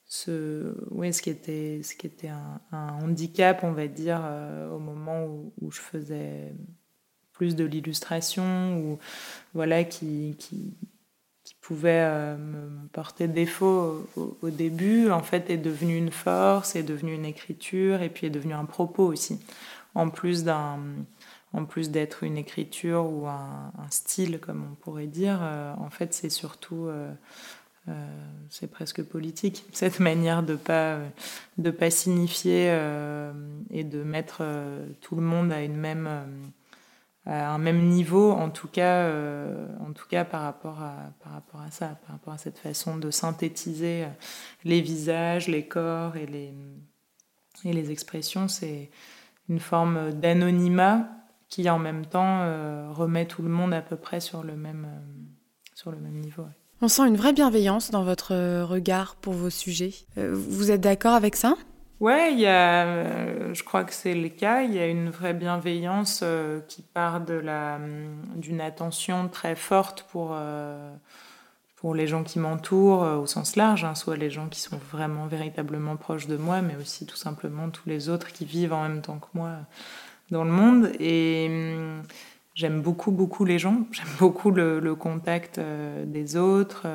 ce, 0.06 0.74
ce 1.12 1.22
qui 1.22 1.30
était, 1.30 1.80
ce 1.82 1.94
qui 1.94 2.06
était 2.06 2.28
un, 2.28 2.88
handicap, 3.02 3.64
on 3.64 3.72
va 3.72 3.86
dire, 3.86 4.20
au 4.72 4.78
moment 4.78 5.24
où, 5.60 5.70
je 5.70 5.80
faisais 5.80 6.54
plus 7.32 7.56
de 7.56 7.64
l'illustration, 7.64 8.78
ou 8.78 8.98
voilà, 9.54 9.84
qui 9.84 10.36
pouvait 11.70 12.02
euh, 12.02 12.36
porter 12.92 13.28
défaut 13.28 14.04
au, 14.16 14.50
début, 14.50 15.08
en 15.08 15.22
fait, 15.22 15.50
est 15.50 15.56
devenu 15.56 15.96
une 15.96 16.10
force, 16.10 16.74
est 16.74 16.82
devenu 16.82 17.14
une 17.14 17.24
écriture, 17.24 18.02
et 18.02 18.08
puis 18.08 18.26
est 18.26 18.30
devenu 18.30 18.54
un 18.54 18.64
propos 18.64 19.06
aussi. 19.06 19.38
En 19.94 20.10
plus 20.10 20.42
d'un, 20.42 20.80
en 21.52 21.64
plus 21.66 21.92
d'être 21.92 22.24
une 22.24 22.36
écriture 22.36 23.04
ou 23.08 23.28
un, 23.28 23.70
style, 23.90 24.40
comme 24.40 24.64
on 24.72 24.74
pourrait 24.74 25.06
dire, 25.06 25.38
euh, 25.40 25.72
en 25.78 25.90
fait, 25.90 26.12
c'est 26.12 26.28
surtout, 26.28 26.88
euh, 26.88 27.12
c'est 28.48 28.68
presque 28.68 29.04
politique, 29.04 29.64
cette 29.72 30.00
manière 30.00 30.42
de 30.42 30.56
pas, 30.56 30.98
de 31.58 31.70
pas 31.70 31.90
signifier 31.90 32.66
et 33.70 33.84
de 33.84 34.02
mettre 34.02 34.42
tout 35.02 35.14
le 35.14 35.22
monde 35.22 35.52
à 35.52 35.62
une 35.62 35.76
même 35.76 36.08
à 37.26 37.52
un 37.52 37.58
même 37.58 37.88
niveau, 37.88 38.32
en 38.32 38.50
tout 38.50 38.68
cas, 38.68 39.04
euh, 39.04 39.66
en 39.80 39.92
tout 39.92 40.06
cas 40.08 40.24
par, 40.24 40.42
rapport 40.42 40.82
à, 40.82 41.12
par 41.22 41.32
rapport 41.32 41.60
à 41.60 41.70
ça, 41.70 41.98
par 42.06 42.12
rapport 42.12 42.32
à 42.32 42.38
cette 42.38 42.58
façon 42.58 42.96
de 42.96 43.10
synthétiser 43.10 44.06
les 44.64 44.80
visages, 44.80 45.46
les 45.46 45.66
corps 45.66 46.16
et 46.16 46.26
les, 46.26 46.54
et 47.64 47.72
les 47.72 47.90
expressions. 47.90 48.48
C'est 48.48 48.90
une 49.48 49.60
forme 49.60 50.12
d'anonymat 50.12 51.08
qui, 51.48 51.68
en 51.68 51.78
même 51.78 52.06
temps, 52.06 52.42
euh, 52.42 52.88
remet 52.90 53.26
tout 53.26 53.42
le 53.42 53.50
monde 53.50 53.74
à 53.74 53.82
peu 53.82 53.96
près 53.96 54.20
sur 54.20 54.42
le 54.42 54.56
même, 54.56 54.86
euh, 54.88 55.74
sur 55.74 55.90
le 55.90 55.98
même 55.98 56.18
niveau. 56.20 56.44
On 56.80 56.88
sent 56.88 57.06
une 57.06 57.16
vraie 57.16 57.34
bienveillance 57.34 57.90
dans 57.90 58.04
votre 58.04 58.62
regard 58.64 59.16
pour 59.16 59.34
vos 59.34 59.50
sujets. 59.50 59.92
vous 60.16 60.70
êtes 60.70 60.80
d'accord 60.80 61.12
avec 61.12 61.36
ça? 61.36 61.54
Ouais, 62.00 62.32
il 62.32 62.40
y 62.40 62.46
a, 62.46 62.86
euh, 62.86 63.52
je 63.52 63.62
crois 63.62 63.84
que 63.84 63.92
c'est 63.92 64.14
le 64.14 64.30
cas. 64.30 64.62
Il 64.62 64.72
y 64.74 64.78
a 64.78 64.86
une 64.86 65.10
vraie 65.10 65.34
bienveillance 65.34 66.20
euh, 66.22 66.60
qui 66.66 66.80
part 66.80 67.20
de 67.20 67.34
la, 67.34 67.76
hum, 67.76 68.22
d'une 68.36 68.62
attention 68.62 69.28
très 69.28 69.54
forte 69.54 70.04
pour, 70.10 70.30
euh, 70.32 70.94
pour 71.76 71.94
les 71.94 72.06
gens 72.06 72.24
qui 72.24 72.38
m'entourent 72.38 73.02
au 73.02 73.26
sens 73.26 73.54
large, 73.56 73.84
hein, 73.84 73.94
soit 73.94 74.16
les 74.16 74.30
gens 74.30 74.48
qui 74.48 74.60
sont 74.60 74.78
vraiment 74.90 75.26
véritablement 75.26 75.96
proches 75.96 76.26
de 76.26 76.38
moi, 76.38 76.62
mais 76.62 76.76
aussi 76.76 77.04
tout 77.04 77.16
simplement 77.16 77.68
tous 77.68 77.86
les 77.88 78.08
autres 78.08 78.32
qui 78.32 78.46
vivent 78.46 78.72
en 78.72 78.82
même 78.82 79.02
temps 79.02 79.18
que 79.18 79.28
moi 79.34 79.58
dans 80.30 80.44
le 80.44 80.52
monde. 80.52 80.90
Et 81.00 81.48
hum, 81.50 82.02
j'aime 82.60 82.82
beaucoup, 82.82 83.10
beaucoup 83.10 83.44
les 83.44 83.58
gens. 83.58 83.86
J'aime 83.90 84.06
beaucoup 84.18 84.50
le, 84.50 84.94
contact 84.94 85.58
des 86.06 86.36
autres. 86.36 86.86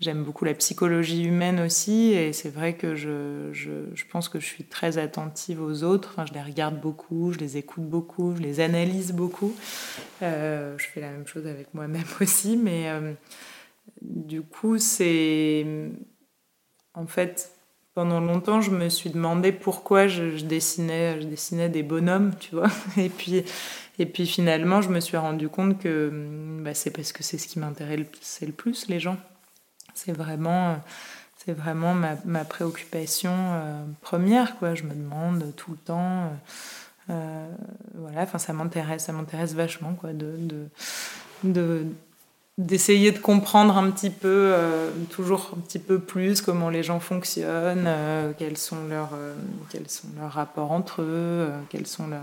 J'aime 0.00 0.22
beaucoup 0.22 0.44
la 0.44 0.54
psychologie 0.54 1.24
humaine 1.24 1.60
aussi, 1.60 2.12
et 2.12 2.32
c'est 2.34 2.50
vrai 2.50 2.74
que 2.74 2.94
je, 2.94 3.50
je, 3.52 4.04
pense 4.10 4.28
que 4.28 4.38
je 4.38 4.44
suis 4.44 4.64
très 4.64 4.98
attentive 4.98 5.62
aux 5.62 5.82
autres. 5.82 6.10
Enfin, 6.12 6.26
je 6.26 6.34
les 6.34 6.42
regarde 6.42 6.78
beaucoup, 6.78 7.32
je 7.32 7.38
les 7.38 7.56
écoute 7.56 7.84
beaucoup, 7.84 8.36
je 8.36 8.42
les 8.42 8.60
analyse 8.60 9.12
beaucoup. 9.12 9.54
Euh, 10.22 10.76
je 10.76 10.86
fais 10.86 11.00
la 11.00 11.10
même 11.10 11.26
chose 11.26 11.46
avec 11.46 11.72
moi-même 11.72 12.04
aussi, 12.20 12.56
mais 12.56 12.90
euh, 12.90 13.14
du 14.02 14.42
coup, 14.42 14.78
c'est. 14.78 15.64
En 16.92 17.06
fait, 17.06 17.52
pendant 17.94 18.20
longtemps, 18.20 18.60
je 18.60 18.72
me 18.72 18.90
suis 18.90 19.10
demandé 19.10 19.52
pourquoi 19.52 20.06
je, 20.06 20.36
je, 20.36 20.44
dessinais, 20.44 21.20
je 21.22 21.26
dessinais 21.26 21.68
des 21.68 21.82
bonhommes, 21.82 22.32
tu 22.38 22.56
vois. 22.56 22.70
Et 22.98 23.08
puis, 23.08 23.42
et 23.98 24.06
puis 24.06 24.26
finalement, 24.26 24.82
je 24.82 24.88
me 24.88 25.00
suis 25.00 25.16
rendu 25.16 25.48
compte 25.48 25.78
que 25.78 26.10
bah, 26.60 26.74
c'est 26.74 26.90
parce 26.90 27.12
que 27.12 27.22
c'est 27.22 27.38
ce 27.38 27.46
qui 27.46 27.58
m'intéresse 27.58 28.06
le 28.42 28.52
plus, 28.52 28.88
les 28.88 28.98
gens. 28.98 29.16
C'est 29.94 30.12
vraiment, 30.12 30.76
c'est 31.44 31.52
vraiment 31.52 31.94
ma, 31.94 32.44
préoccupation 32.44 33.32
euh, 33.32 33.84
première. 34.00 34.58
Quoi. 34.58 34.74
Je 34.74 34.82
me 34.82 34.94
demande 34.94 35.52
tout 35.56 35.72
le 35.72 35.76
temps. 35.76 36.24
Euh, 36.24 36.28
euh, 37.10 37.48
voilà, 37.94 38.22
enfin, 38.22 38.38
ça 38.38 38.52
m'intéresse, 38.52 39.04
ça 39.04 39.12
m'intéresse 39.12 39.54
vachement 39.54 39.94
quoi, 39.94 40.12
de, 40.12 40.36
de, 40.38 40.68
de 41.44 41.86
d'essayer 42.56 43.10
de 43.10 43.18
comprendre 43.18 43.76
un 43.76 43.90
petit 43.90 44.10
peu, 44.10 44.54
toujours 45.10 45.54
un 45.56 45.60
petit 45.60 45.80
peu 45.80 45.98
plus 45.98 46.40
comment 46.40 46.70
les 46.70 46.84
gens 46.84 47.00
fonctionnent, 47.00 47.90
quels 48.38 48.56
sont 48.56 48.86
leurs, 48.88 49.10
quels 49.70 49.90
sont 49.90 50.06
leurs 50.20 50.30
rapports 50.30 50.70
entre 50.70 51.02
eux, 51.02 51.50
quels 51.68 51.88
sont 51.88 52.06
leurs 52.06 52.22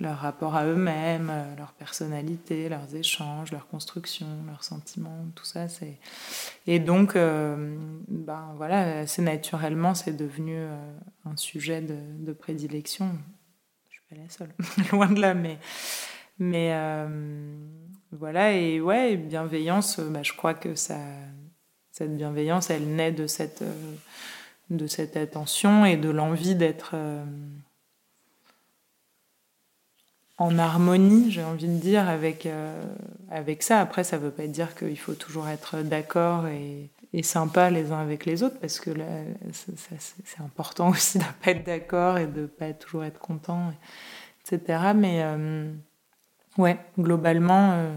leur 0.00 0.18
rapport 0.18 0.56
à 0.56 0.66
eux-mêmes, 0.66 1.30
euh, 1.30 1.56
leur 1.56 1.72
personnalité, 1.72 2.68
leurs 2.68 2.94
échanges, 2.94 3.52
leur 3.52 3.68
construction, 3.68 4.26
leurs 4.46 4.64
sentiments, 4.64 5.26
tout 5.34 5.44
ça. 5.44 5.68
C'est... 5.68 5.98
Et 6.66 6.78
donc, 6.78 7.16
euh, 7.16 7.76
ben 8.08 8.52
voilà, 8.56 9.00
assez 9.00 9.22
naturellement, 9.22 9.94
c'est 9.94 10.16
devenu 10.16 10.56
euh, 10.56 10.76
un 11.24 11.36
sujet 11.36 11.82
de, 11.82 12.32
prédilection. 12.32 13.12
Je 13.88 13.96
suis 13.96 14.02
pas 14.08 14.16
la 14.16 14.28
seule, 14.28 14.54
loin 14.92 15.10
de 15.10 15.20
là, 15.20 15.34
mais, 15.34 15.58
mais 16.38 16.72
voilà. 18.12 18.52
Et 18.52 18.80
ouais, 18.80 19.16
bienveillance, 19.16 20.00
bah, 20.00 20.22
je 20.22 20.32
crois 20.32 20.54
que 20.54 20.74
ça, 20.74 20.98
cette 21.90 22.16
bienveillance, 22.16 22.70
elle 22.70 22.94
naît 22.94 23.12
de 23.12 23.26
cette, 23.26 23.64
de 24.70 24.86
cette 24.86 25.16
attention 25.16 25.84
et 25.84 25.96
de 25.96 26.08
l'envie 26.08 26.54
d'être 26.54 26.94
en 30.40 30.58
harmonie, 30.58 31.30
j'ai 31.30 31.44
envie 31.44 31.68
de 31.68 31.78
dire, 31.78 32.08
avec, 32.08 32.46
euh, 32.46 32.82
avec 33.30 33.62
ça. 33.62 33.78
Après, 33.78 34.04
ça 34.04 34.16
ne 34.16 34.22
veut 34.22 34.30
pas 34.30 34.46
dire 34.46 34.74
qu'il 34.74 34.98
faut 34.98 35.12
toujours 35.12 35.46
être 35.48 35.82
d'accord 35.82 36.46
et, 36.48 36.90
sympa 37.22 37.68
les 37.68 37.92
uns 37.92 38.00
avec 38.00 38.24
les 38.24 38.42
autres, 38.42 38.58
parce 38.58 38.80
que 38.80 38.90
c'est 39.52 40.40
important 40.40 40.88
aussi 40.90 41.18
de 41.18 41.24
ne 41.24 41.28
pas 41.44 41.50
être 41.50 41.66
d'accord 41.66 42.16
et 42.16 42.26
de 42.26 42.42
ne 42.42 42.46
pas 42.46 42.72
toujours 42.72 43.04
être 43.04 43.18
content, 43.18 43.70
etc. 44.42 44.92
Mais 44.94 45.20
euh, 45.22 45.70
ouais, 46.56 46.78
globalement, 46.98 47.72
euh, 47.72 47.94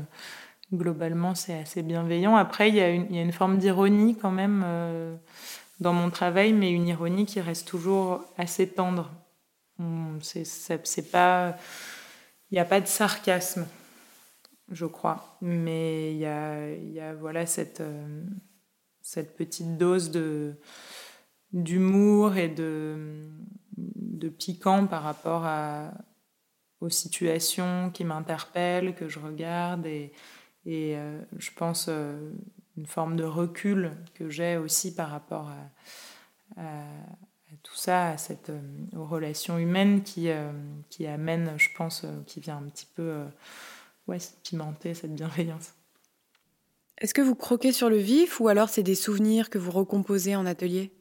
globalement 0.74 1.36
c'est 1.36 1.58
assez 1.58 1.82
bienveillant. 1.82 2.36
Après, 2.36 2.68
il 2.68 2.76
y, 2.76 2.80
y, 2.80 3.20
a 3.20 3.22
une 3.22 3.32
forme 3.32 3.58
d'ironie 3.58 4.18
quand 4.18 4.32
même 4.32 4.66
dans 5.80 5.94
mon 5.94 6.10
travail, 6.10 6.52
mais 6.52 6.72
une 6.72 6.88
ironie 6.90 7.26
qui 7.26 7.40
reste 7.40 7.68
toujours 7.70 8.22
assez 8.38 8.68
tendre. 8.68 9.12
C'est 10.22 11.10
pas 11.10 11.56
il 12.54 12.58
n'y 12.58 12.60
a 12.60 12.66
pas 12.66 12.82
de 12.82 12.86
sarcasme, 12.86 13.66
je 14.70 14.86
crois, 14.86 15.40
mais 15.42 16.14
il 16.14 16.20
y 16.20 17.00
a, 17.00 17.16
voilà 17.16 17.48
cette, 17.48 17.82
euh, 17.82 18.24
cette 19.02 19.36
petite 19.36 19.76
dose 19.80 20.12
de 20.12 20.54
d'humour 21.52 22.38
et 22.38 22.50
de, 22.50 23.28
de 23.76 24.30
piquant 24.30 24.86
par 24.86 25.02
rapport 25.02 25.46
à, 25.48 25.96
aux 26.80 26.90
situations 26.90 27.90
qui 27.92 28.04
m'interpellent, 28.04 28.94
que 28.94 29.10
je 29.10 29.18
regarde, 29.18 29.88
et, 29.88 30.12
et 30.68 30.96
euh, 30.96 31.20
je 31.40 31.50
pense 31.56 31.88
euh, 31.90 32.34
une 32.78 32.86
forme 32.86 33.16
de 33.16 33.24
recul 33.24 33.94
que 34.14 34.30
j'ai 34.30 34.58
aussi 34.58 34.94
par 34.94 35.10
rapport 35.10 35.50
à, 36.58 36.62
tout 37.64 37.76
ça, 37.76 38.10
à 38.10 38.18
cette, 38.18 38.50
euh, 38.50 38.60
aux 38.98 39.06
relations 39.06 39.58
humaines 39.58 40.04
qui, 40.04 40.30
euh, 40.30 40.52
qui 40.90 41.08
amènent, 41.08 41.54
je 41.58 41.70
pense, 41.76 42.04
euh, 42.04 42.22
qui 42.28 42.40
vient 42.40 42.58
un 42.58 42.70
petit 42.70 42.88
peu 42.94 43.24
ouais, 44.08 44.18
pimenter 44.44 44.94
cette 44.94 45.16
bienveillance. 45.16 45.74
Est-ce 47.00 47.14
que 47.14 47.22
vous 47.22 47.36
croquez 47.36 47.72
sur 47.72 47.90
le 47.90 47.98
vif 47.98 48.40
ou 48.40 48.50
alors 48.50 48.70
c'est 48.70 48.84
des 48.84 48.96
souvenirs 48.96 49.50
que 49.50 49.58
vous 49.58 49.72
recomposez 49.72 50.36
en 50.36 50.46
atelier? 50.46 50.92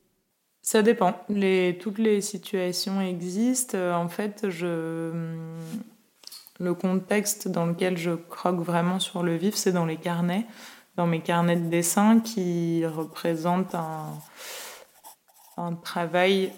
Ça 0.62 0.82
dépend. 0.82 1.20
Les, 1.28 1.76
toutes 1.80 1.98
les 1.98 2.20
situations 2.20 3.00
existent. 3.00 3.76
En 3.76 4.08
fait, 4.08 4.48
je, 4.48 5.10
le 6.60 6.74
contexte 6.74 7.48
dans 7.48 7.66
lequel 7.66 7.98
je 7.98 8.12
croque 8.12 8.60
vraiment 8.60 9.00
sur 9.00 9.24
le 9.24 9.36
vif, 9.36 9.56
c'est 9.56 9.72
dans 9.72 9.86
les 9.86 9.96
carnets, 9.96 10.46
dans 10.96 11.08
mes 11.08 11.20
carnets 11.20 11.56
de 11.56 11.68
dessin 11.68 12.20
qui 12.20 12.86
représentent 12.86 13.74
un, 13.74 14.06
un 15.56 15.74
travail 15.74 16.52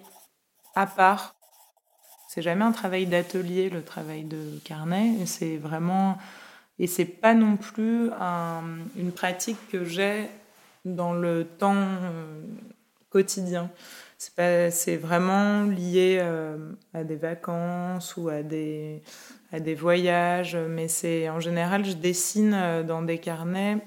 à 0.74 0.86
part. 0.86 1.34
C'est 2.28 2.42
jamais 2.42 2.64
un 2.64 2.72
travail 2.72 3.06
d'atelier, 3.06 3.70
le 3.70 3.82
travail 3.82 4.24
de 4.24 4.58
carnet. 4.64 5.26
C'est 5.26 5.56
vraiment. 5.56 6.18
Et 6.78 6.86
c'est 6.88 7.04
pas 7.04 7.34
non 7.34 7.56
plus 7.56 8.10
une 8.96 9.12
pratique 9.12 9.68
que 9.68 9.84
j'ai 9.84 10.28
dans 10.84 11.12
le 11.12 11.44
temps 11.44 11.74
euh, 11.76 12.42
quotidien. 13.10 13.70
C'est 14.18 14.96
vraiment 14.96 15.64
lié 15.64 16.18
euh, 16.20 16.72
à 16.92 17.04
des 17.04 17.16
vacances 17.16 18.16
ou 18.16 18.28
à 18.28 18.42
des, 18.42 19.02
à 19.52 19.60
des 19.60 19.74
voyages, 19.74 20.56
mais 20.56 20.88
c'est 20.88 21.28
en 21.28 21.40
général, 21.40 21.84
je 21.84 21.92
dessine 21.92 22.54
euh, 22.54 22.82
dans 22.82 23.02
des 23.02 23.18
carnets 23.18 23.78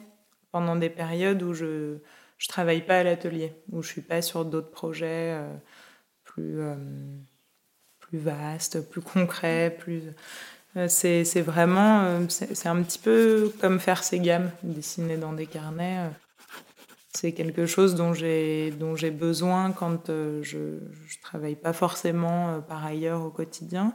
pendant 0.52 0.76
des 0.76 0.90
périodes 0.90 1.42
où 1.44 1.54
je, 1.54 1.98
je 2.38 2.48
travaille 2.48 2.82
pas 2.82 3.00
à 3.00 3.04
l'atelier, 3.04 3.54
où 3.72 3.82
je 3.82 3.88
suis 3.88 4.02
pas 4.02 4.22
sur 4.22 4.46
d'autres 4.46 4.70
projets 4.70 5.34
euh, 5.34 5.54
plus, 6.24 6.62
euh, 6.62 6.76
plus 8.00 8.20
vaste, 8.20 8.90
plus 8.90 9.02
concret, 9.02 9.76
plus. 9.78 10.04
c'est 10.88 11.42
vraiment. 11.42 12.28
c'est 12.30 12.68
un 12.68 12.82
petit 12.84 13.00
peu 13.00 13.52
comme 13.60 13.80
faire 13.80 14.04
ses 14.04 14.20
gammes, 14.20 14.52
dessiner 14.62 15.18
dans 15.18 15.34
des 15.34 15.48
carnets. 15.48 16.10
C'est 17.14 17.32
quelque 17.32 17.66
chose 17.66 17.96
dont 17.96 18.14
j'ai 18.14 18.70
dont 18.70 18.96
j'ai 18.96 19.10
besoin 19.10 19.72
quand 19.72 20.06
je 20.08 20.58
ne 20.58 21.22
travaille 21.24 21.56
pas 21.56 21.74
forcément 21.74 22.62
par 22.62 22.86
ailleurs 22.86 23.24
au 23.24 23.32
quotidien. 23.32 23.94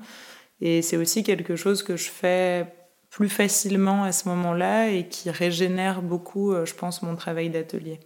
Et 0.60 0.82
c'est 0.82 0.96
aussi 0.96 1.22
quelque 1.22 1.54
chose 1.54 1.84
que 1.84 1.96
je 1.96 2.10
fais 2.10 2.66
plus 3.10 3.28
facilement 3.28 4.02
à 4.02 4.10
ce 4.10 4.28
moment-là 4.28 4.88
et 4.88 5.06
qui 5.08 5.30
régénère 5.30 6.02
beaucoup, 6.02 6.52
je 6.64 6.74
pense, 6.74 7.02
mon 7.02 7.14
travail 7.14 7.48
d'atelier 7.50 8.00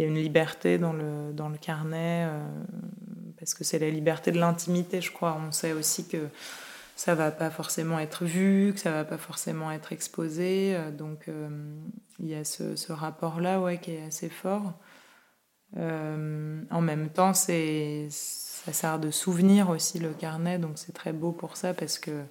il 0.00 0.04
y 0.04 0.06
a 0.06 0.08
une 0.08 0.18
liberté 0.18 0.78
dans 0.78 0.94
le, 0.94 1.30
dans 1.34 1.50
le 1.50 1.58
carnet, 1.58 2.24
euh, 2.26 2.42
parce 3.38 3.52
que 3.52 3.64
c'est 3.64 3.78
la 3.78 3.90
liberté 3.90 4.32
de 4.32 4.38
l'intimité, 4.38 5.02
je 5.02 5.12
crois. 5.12 5.38
On 5.46 5.52
sait 5.52 5.72
aussi 5.72 6.08
que 6.08 6.28
ça 6.96 7.14
va 7.14 7.30
pas 7.30 7.50
forcément 7.50 7.98
être 7.98 8.24
vu, 8.24 8.72
que 8.72 8.80
ça 8.80 8.92
va 8.92 9.04
pas 9.04 9.18
forcément 9.18 9.70
être 9.70 9.92
exposé. 9.92 10.74
Euh, 10.74 10.90
donc 10.90 11.28
euh, 11.28 11.50
il 12.18 12.28
y 12.28 12.34
a 12.34 12.44
ce, 12.44 12.76
ce 12.76 12.92
rapport-là 12.92 13.60
ouais, 13.60 13.76
qui 13.76 13.92
est 13.92 14.02
assez 14.02 14.30
fort. 14.30 14.72
en 15.76 16.80
même 16.80 17.10
temps, 17.10 17.34
c'est, 17.34 18.06
ça 18.10 18.72
sert 18.72 18.98
de 19.00 19.10
souvenir 19.10 19.68
aussi 19.68 19.98
le 19.98 20.14
carnet, 20.14 20.58
donc 20.58 20.78
c'est 20.78 20.92
très 20.92 21.12
beau 21.12 21.32
pour 21.32 21.58
ça 21.58 21.74
parce 21.74 21.98
que 21.98 22.22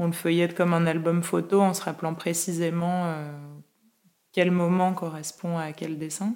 on 0.00 0.06
le 0.06 0.12
feuillette 0.12 0.56
comme 0.56 0.74
un 0.74 0.86
album 0.86 1.22
photo 1.22 1.60
en 1.60 1.72
se 1.72 1.82
rappelant 1.82 2.14
précisément 2.14 3.14
quel 4.32 4.50
moment 4.50 4.92
correspond 4.94 5.56
à 5.56 5.72
quel 5.72 5.96
dessin. 5.96 6.34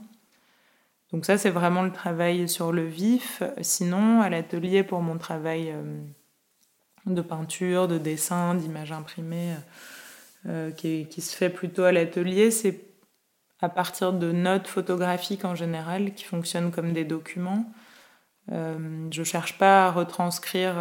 Donc 1.14 1.26
ça, 1.26 1.38
c'est 1.38 1.50
vraiment 1.50 1.82
le 1.82 1.92
travail 1.92 2.48
sur 2.48 2.72
le 2.72 2.84
vif. 2.84 3.44
Sinon, 3.60 4.20
à 4.20 4.28
l'atelier, 4.28 4.82
pour 4.82 5.00
mon 5.00 5.16
travail 5.16 5.70
euh, 5.70 6.00
de 7.06 7.20
peinture, 7.20 7.86
de 7.86 7.98
dessin, 7.98 8.56
d'image 8.56 8.90
imprimée, 8.90 9.54
euh, 10.48 10.72
qui, 10.72 11.06
se 11.20 11.36
fait 11.36 11.50
plutôt 11.50 11.84
à 11.84 11.92
l'atelier, 11.92 12.50
c'est 12.50 12.80
à 13.60 13.68
partir 13.68 14.12
de 14.12 14.32
notes 14.32 14.66
photographiques 14.66 15.44
en 15.44 15.54
général, 15.54 16.14
qui 16.14 16.24
fonctionnent 16.24 16.72
comme 16.72 16.92
des 16.92 17.04
documents. 17.04 17.72
Euh, 18.50 19.06
je 19.12 19.20
ne 19.20 19.24
cherche 19.24 19.56
pas 19.56 19.86
à 19.86 19.92
retranscrire 19.92 20.74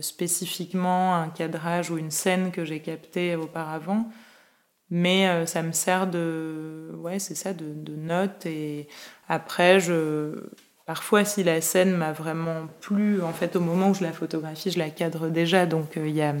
spécifiquement 0.00 1.14
un 1.14 1.28
cadrage 1.28 1.90
ou 1.90 1.98
une 1.98 2.10
scène 2.10 2.52
que 2.52 2.64
j'ai 2.64 2.80
captée 2.80 3.36
auparavant. 3.36 4.10
Mais 4.96 5.26
euh, 5.26 5.44
ça 5.44 5.64
me 5.64 5.72
sert 5.72 6.06
de, 6.06 6.92
ouais, 6.98 7.18
c'est 7.18 7.34
ça, 7.34 7.52
de, 7.52 7.64
de 7.74 7.96
notes. 7.96 8.46
Et 8.46 8.86
après, 9.28 9.80
je, 9.80 10.44
parfois, 10.86 11.24
si 11.24 11.42
la 11.42 11.60
scène 11.60 11.96
m'a 11.96 12.12
vraiment 12.12 12.68
plu, 12.80 13.20
en 13.20 13.32
fait, 13.32 13.56
au 13.56 13.60
moment 13.60 13.90
où 13.90 13.94
je 13.94 14.04
la 14.04 14.12
photographie, 14.12 14.70
je 14.70 14.78
la 14.78 14.90
cadre 14.90 15.30
déjà. 15.30 15.66
Donc, 15.66 15.96
euh, 15.96 16.06
il 16.06 16.14
y 16.14 16.22
a, 16.22 16.36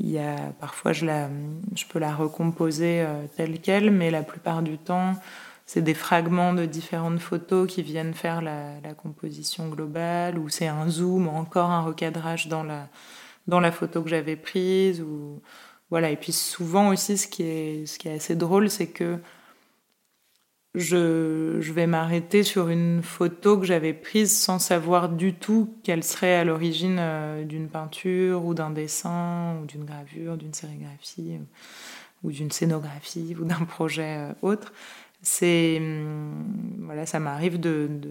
il 0.00 0.10
y 0.10 0.18
a, 0.18 0.36
parfois, 0.58 0.94
je, 0.94 1.04
la, 1.04 1.28
je 1.74 1.84
peux 1.84 1.98
la 1.98 2.14
recomposer 2.14 3.02
euh, 3.02 3.26
telle 3.36 3.60
qu'elle, 3.60 3.90
mais 3.90 4.10
la 4.10 4.22
plupart 4.22 4.62
du 4.62 4.78
temps, 4.78 5.12
c'est 5.66 5.82
des 5.82 5.92
fragments 5.92 6.54
de 6.54 6.64
différentes 6.64 7.20
photos 7.20 7.70
qui 7.70 7.82
viennent 7.82 8.14
faire 8.14 8.40
la, 8.40 8.70
composition 8.96 9.68
globale, 9.68 10.38
ou 10.38 10.48
c'est 10.48 10.68
un 10.68 10.88
zoom, 10.88 11.28
encore 11.28 11.70
un 11.70 11.82
recadrage 11.82 12.48
dans 12.48 12.62
la, 12.62 12.88
dans 13.48 13.60
la 13.60 13.70
photo 13.70 14.02
que 14.02 14.08
j'avais 14.08 14.36
prise, 14.36 15.02
ou 15.02 15.42
voilà, 15.90 16.10
et 16.10 16.16
puis 16.16 16.32
souvent 16.32 16.88
aussi, 16.88 17.16
ce 17.16 17.28
qui 17.28 17.42
est, 17.44 18.06
assez 18.06 18.34
drôle, 18.34 18.70
c'est 18.70 18.88
que 18.88 19.18
je, 20.74 21.72
vais 21.72 21.86
m'arrêter 21.86 22.42
sur 22.42 22.68
une 22.68 23.02
photo 23.02 23.58
que 23.58 23.64
j'avais 23.64 23.94
prise 23.94 24.36
sans 24.36 24.58
savoir 24.58 25.08
du 25.08 25.32
tout 25.32 25.74
qu'elle 25.84 26.02
serait 26.04 26.34
à 26.34 26.44
l'origine 26.44 26.98
euh, 26.98 27.44
d'une 27.44 27.68
peinture 27.68 28.44
ou 28.44 28.52
d'un 28.52 28.70
dessin 28.70 29.58
ou 29.62 29.66
d'une 29.66 29.84
gravure, 29.84 30.36
d'une 30.36 30.52
sérigraphie 30.52 31.38
ou 32.22 32.32
d'une 32.32 32.50
scénographie 32.50 33.36
ou 33.40 33.44
d'un 33.44 33.64
projet 33.64 34.18
euh, 34.18 34.32
autre. 34.42 34.72
C'est 35.22 35.78
hum, 35.78 36.82
voilà, 36.84 37.06
ça 37.06 37.20
m'arrive 37.20 37.58
de, 37.60 37.88
de, 37.88 38.10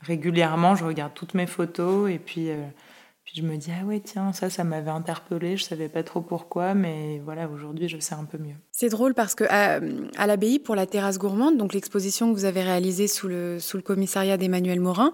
régulièrement, 0.00 0.74
je 0.74 0.84
regarde 0.84 1.12
toutes 1.14 1.34
mes 1.34 1.46
photos 1.46 2.10
et 2.10 2.18
puis 2.18 2.50
euh, 2.50 2.64
puis 3.24 3.34
je 3.36 3.42
me 3.42 3.56
dis, 3.56 3.70
ah 3.70 3.86
ouais, 3.86 4.00
tiens, 4.00 4.32
ça, 4.32 4.50
ça 4.50 4.64
m'avait 4.64 4.90
interpellé, 4.90 5.56
je 5.56 5.64
savais 5.64 5.88
pas 5.88 6.02
trop 6.02 6.20
pourquoi, 6.20 6.74
mais 6.74 7.20
voilà, 7.24 7.48
aujourd'hui, 7.48 7.88
je 7.88 7.98
sais 7.98 8.14
un 8.14 8.24
peu 8.24 8.36
mieux. 8.36 8.56
C'est 8.70 8.90
drôle 8.90 9.14
parce 9.14 9.34
que 9.34 9.44
à, 9.48 9.80
l'abbaye, 10.26 10.58
pour 10.58 10.76
la 10.76 10.86
terrasse 10.86 11.18
gourmande, 11.18 11.56
donc 11.56 11.72
l'exposition 11.72 12.30
que 12.32 12.38
vous 12.38 12.44
avez 12.44 12.62
réalisée 12.62 13.08
sous 13.08 13.28
le, 13.28 13.58
sous 13.60 13.78
le 13.78 13.82
commissariat 13.82 14.36
d'Emmanuel 14.36 14.80
Morin, 14.80 15.12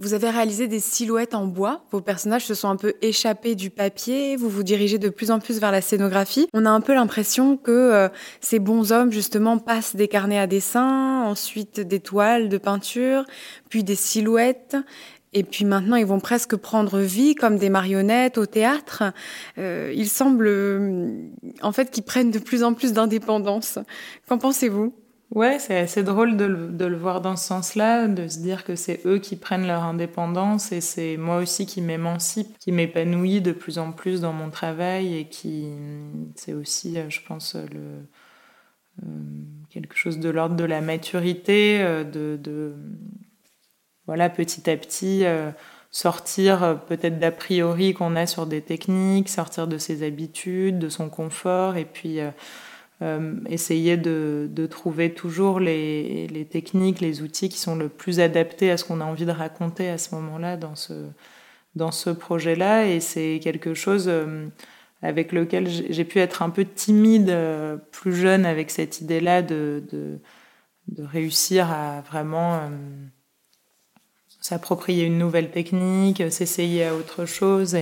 vous 0.00 0.14
avez 0.14 0.30
réalisé 0.30 0.66
des 0.66 0.80
silhouettes 0.80 1.34
en 1.34 1.46
bois. 1.46 1.84
Vos 1.90 2.00
personnages 2.00 2.46
se 2.46 2.54
sont 2.54 2.68
un 2.68 2.76
peu 2.76 2.94
échappés 3.02 3.54
du 3.54 3.68
papier. 3.68 4.34
Vous 4.36 4.48
vous 4.48 4.62
dirigez 4.62 4.98
de 4.98 5.10
plus 5.10 5.30
en 5.30 5.40
plus 5.40 5.60
vers 5.60 5.70
la 5.70 5.82
scénographie. 5.82 6.48
On 6.54 6.64
a 6.64 6.70
un 6.70 6.80
peu 6.80 6.94
l'impression 6.94 7.58
que 7.58 7.70
euh, 7.70 8.08
ces 8.40 8.58
bons 8.58 8.92
hommes, 8.92 9.12
justement, 9.12 9.58
passent 9.58 9.94
des 9.94 10.08
carnets 10.08 10.38
à 10.38 10.46
dessin, 10.46 11.24
ensuite 11.24 11.80
des 11.80 12.00
toiles 12.00 12.48
de 12.48 12.56
peinture, 12.56 13.24
puis 13.68 13.84
des 13.84 13.94
silhouettes. 13.94 14.76
Et 15.32 15.44
puis 15.44 15.64
maintenant, 15.64 15.96
ils 15.96 16.06
vont 16.06 16.18
presque 16.18 16.56
prendre 16.56 16.98
vie 16.98 17.34
comme 17.34 17.56
des 17.56 17.70
marionnettes 17.70 18.36
au 18.36 18.46
théâtre. 18.46 19.04
Euh, 19.58 19.92
il 19.94 20.08
semble, 20.08 20.46
euh, 20.48 21.28
en 21.62 21.72
fait, 21.72 21.90
qu'ils 21.90 22.02
prennent 22.02 22.32
de 22.32 22.40
plus 22.40 22.64
en 22.64 22.74
plus 22.74 22.92
d'indépendance. 22.92 23.78
Qu'en 24.28 24.38
pensez-vous? 24.38 24.92
Ouais, 25.32 25.60
c'est 25.60 25.78
assez 25.78 26.02
drôle 26.02 26.36
de 26.36 26.44
le, 26.44 26.96
voir 26.96 27.20
dans 27.20 27.36
ce 27.36 27.46
sens-là, 27.46 28.08
de 28.08 28.26
se 28.26 28.40
dire 28.40 28.64
que 28.64 28.74
c'est 28.74 29.06
eux 29.06 29.20
qui 29.20 29.36
prennent 29.36 29.68
leur 29.68 29.84
indépendance 29.84 30.72
et 30.72 30.80
c'est 30.80 31.16
moi 31.16 31.36
aussi 31.36 31.66
qui 31.66 31.80
m'émancipe, 31.80 32.58
qui 32.58 32.72
m'épanouit 32.72 33.40
de 33.40 33.52
plus 33.52 33.78
en 33.78 33.92
plus 33.92 34.20
dans 34.20 34.32
mon 34.32 34.50
travail 34.50 35.16
et 35.16 35.28
qui, 35.28 35.68
c'est 36.34 36.52
aussi, 36.52 36.98
euh, 36.98 37.08
je 37.08 37.20
pense, 37.24 37.56
quelque 39.70 39.96
chose 39.96 40.18
de 40.18 40.28
l'ordre 40.28 40.56
de 40.56 40.64
la 40.64 40.80
maturité, 40.80 41.78
de, 41.78 42.36
de 42.36 42.74
voilà, 44.10 44.28
petit 44.28 44.68
à 44.68 44.76
petit, 44.76 45.24
euh, 45.24 45.52
sortir 45.92 46.64
euh, 46.64 46.74
peut-être 46.74 47.20
d'a 47.20 47.30
priori 47.30 47.94
qu'on 47.94 48.16
a 48.16 48.26
sur 48.26 48.44
des 48.44 48.60
techniques, 48.60 49.28
sortir 49.28 49.68
de 49.68 49.78
ses 49.78 50.04
habitudes, 50.04 50.80
de 50.80 50.88
son 50.88 51.08
confort, 51.08 51.76
et 51.76 51.84
puis 51.84 52.18
euh, 52.18 53.34
essayer 53.48 53.96
de, 53.96 54.66
trouver 54.68 55.14
toujours 55.14 55.60
les, 55.60 56.48
techniques, 56.50 57.00
les 57.00 57.22
outils 57.22 57.48
qui 57.48 57.58
sont 57.58 57.76
le 57.76 57.88
plus 57.88 58.18
adaptés 58.18 58.72
à 58.72 58.76
ce 58.76 58.84
qu'on 58.84 59.00
a 59.00 59.04
envie 59.04 59.26
de 59.26 59.30
raconter 59.30 59.88
à 59.88 59.96
ce 59.96 60.12
moment-là 60.16 60.56
dans 60.56 60.74
ce, 60.74 61.06
dans 61.76 61.92
ce 61.92 62.10
projet-là. 62.10 62.86
Et 62.88 62.98
c'est 62.98 63.38
quelque 63.40 63.74
chose 63.74 64.10
avec 65.02 65.30
lequel 65.30 65.68
j'ai 65.68 66.04
pu 66.04 66.18
être 66.18 66.42
un 66.42 66.50
peu 66.50 66.64
timide 66.64 67.32
plus 67.92 68.12
jeune 68.12 68.44
avec 68.44 68.72
cette 68.72 69.00
idée-là 69.02 69.42
de, 69.42 69.84
de, 69.92 70.18
réussir 70.98 71.70
à 71.70 72.00
vraiment 72.00 72.60
s'approprier 74.40 75.04
une 75.04 75.18
nouvelle 75.18 75.50
technique, 75.50 76.22
s'essayer 76.30 76.86
à 76.86 76.94
autre 76.94 77.26
chose. 77.26 77.76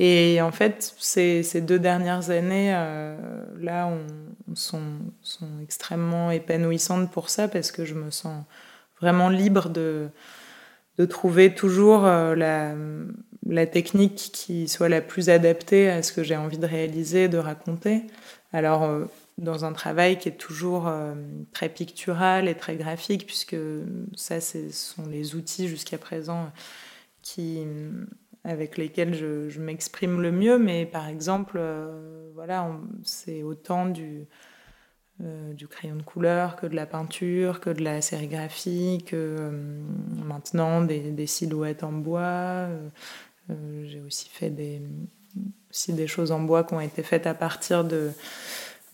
Et, 0.00 0.40
en 0.42 0.50
fait, 0.50 0.94
ces, 0.98 1.42
ces, 1.42 1.60
deux 1.60 1.78
dernières 1.78 2.30
années, 2.30 2.72
euh, 2.74 3.16
là, 3.60 3.86
on, 3.86 4.54
sont, 4.56 4.82
sont, 5.22 5.48
extrêmement 5.62 6.30
épanouissantes 6.32 7.10
pour 7.12 7.30
ça 7.30 7.46
parce 7.46 7.70
que 7.70 7.84
je 7.84 7.94
me 7.94 8.10
sens 8.10 8.42
vraiment 9.00 9.28
libre 9.28 9.68
de, 9.68 10.08
de 10.98 11.04
trouver 11.04 11.54
toujours 11.54 12.06
euh, 12.06 12.34
la, 13.46 13.66
technique 13.66 14.30
qui 14.32 14.68
soit 14.68 14.88
la 14.88 15.00
plus 15.00 15.30
adaptée 15.30 15.90
à 15.90 16.02
ce 16.02 16.12
que 16.12 16.22
j'ai 16.22 16.36
envie 16.36 16.58
de 16.58 16.66
réaliser, 16.66 17.28
de 17.28 17.38
raconter. 17.38 18.02
Alors, 18.52 18.82
euh, 18.84 19.04
dans 19.38 19.64
un 19.64 19.72
travail 19.72 20.18
qui 20.18 20.28
est 20.28 20.36
toujours 20.36 20.86
euh, 20.86 21.14
très 21.52 21.68
pictural 21.68 22.48
et 22.48 22.54
très 22.54 22.76
graphique, 22.76 23.26
puisque 23.26 23.56
ça, 24.14 24.40
ce 24.40 24.70
sont 24.70 25.06
les 25.06 25.34
outils 25.34 25.68
jusqu'à 25.68 25.98
présent 25.98 26.52
qui, 27.22 27.64
avec 28.44 28.76
lesquels 28.76 29.14
je, 29.14 29.60
m'exprime 29.60 30.20
le 30.20 30.30
mieux. 30.30 30.58
Mais 30.58 30.86
par 30.86 31.08
exemple, 31.08 31.56
euh, 31.58 32.30
voilà, 32.34 32.70
c'est 33.02 33.42
autant 33.42 33.86
du, 33.86 34.26
euh, 35.22 35.52
du 35.52 35.66
crayon 35.66 35.96
de 35.96 36.02
couleur 36.02 36.54
que 36.54 36.66
de 36.66 36.76
la 36.76 36.86
peinture, 36.86 37.60
que 37.60 37.70
de 37.70 37.82
la 37.82 38.02
sérigraphie, 38.02 39.02
que 39.04 39.50
maintenant 40.24 40.82
des, 40.82 41.26
silhouettes 41.26 41.82
en 41.82 41.92
bois. 41.92 42.68
J'ai 43.84 44.00
aussi 44.00 44.28
fait 44.28 44.52
aussi 45.70 45.92
des 45.92 46.06
choses 46.06 46.30
en 46.30 46.40
bois 46.40 46.62
qui 46.62 46.74
ont 46.74 46.80
été 46.80 47.02
faites 47.02 47.26
à 47.26 47.34
partir 47.34 47.84
de 47.84 48.12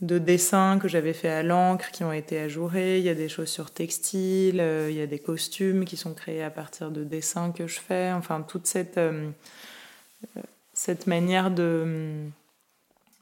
de 0.01 0.19
dessins 0.19 0.79
que 0.79 0.89
j'avais 0.89 1.13
fait 1.13 1.29
à 1.29 1.43
l'encre 1.43 1.91
qui 1.91 2.05
ont 2.05 2.13
été 2.13 2.39
ajourés. 2.39 2.99
Il 2.99 3.05
y 3.05 3.11
a 3.11 3.15
des 3.15 3.29
chaussures 3.29 3.71
textiles, 3.71 4.61
euh, 4.61 4.91
il 4.91 4.97
y 4.97 5.03
a 5.03 5.07
des 5.07 5.19
costumes 5.19 5.85
qui 5.85 5.97
sont 5.97 6.15
créés 6.15 6.43
à 6.43 6.51
partir 6.51 6.91
de 6.91 7.05
dessins 7.05 7.53
que 7.53 7.67
je 7.67 7.79
fais. 7.79 8.11
Enfin, 8.13 8.43
toute 8.43 8.67
cette, 8.67 8.99
euh, 8.99 9.31
cette 10.73 11.07
manière 11.07 11.51
de 11.51 12.25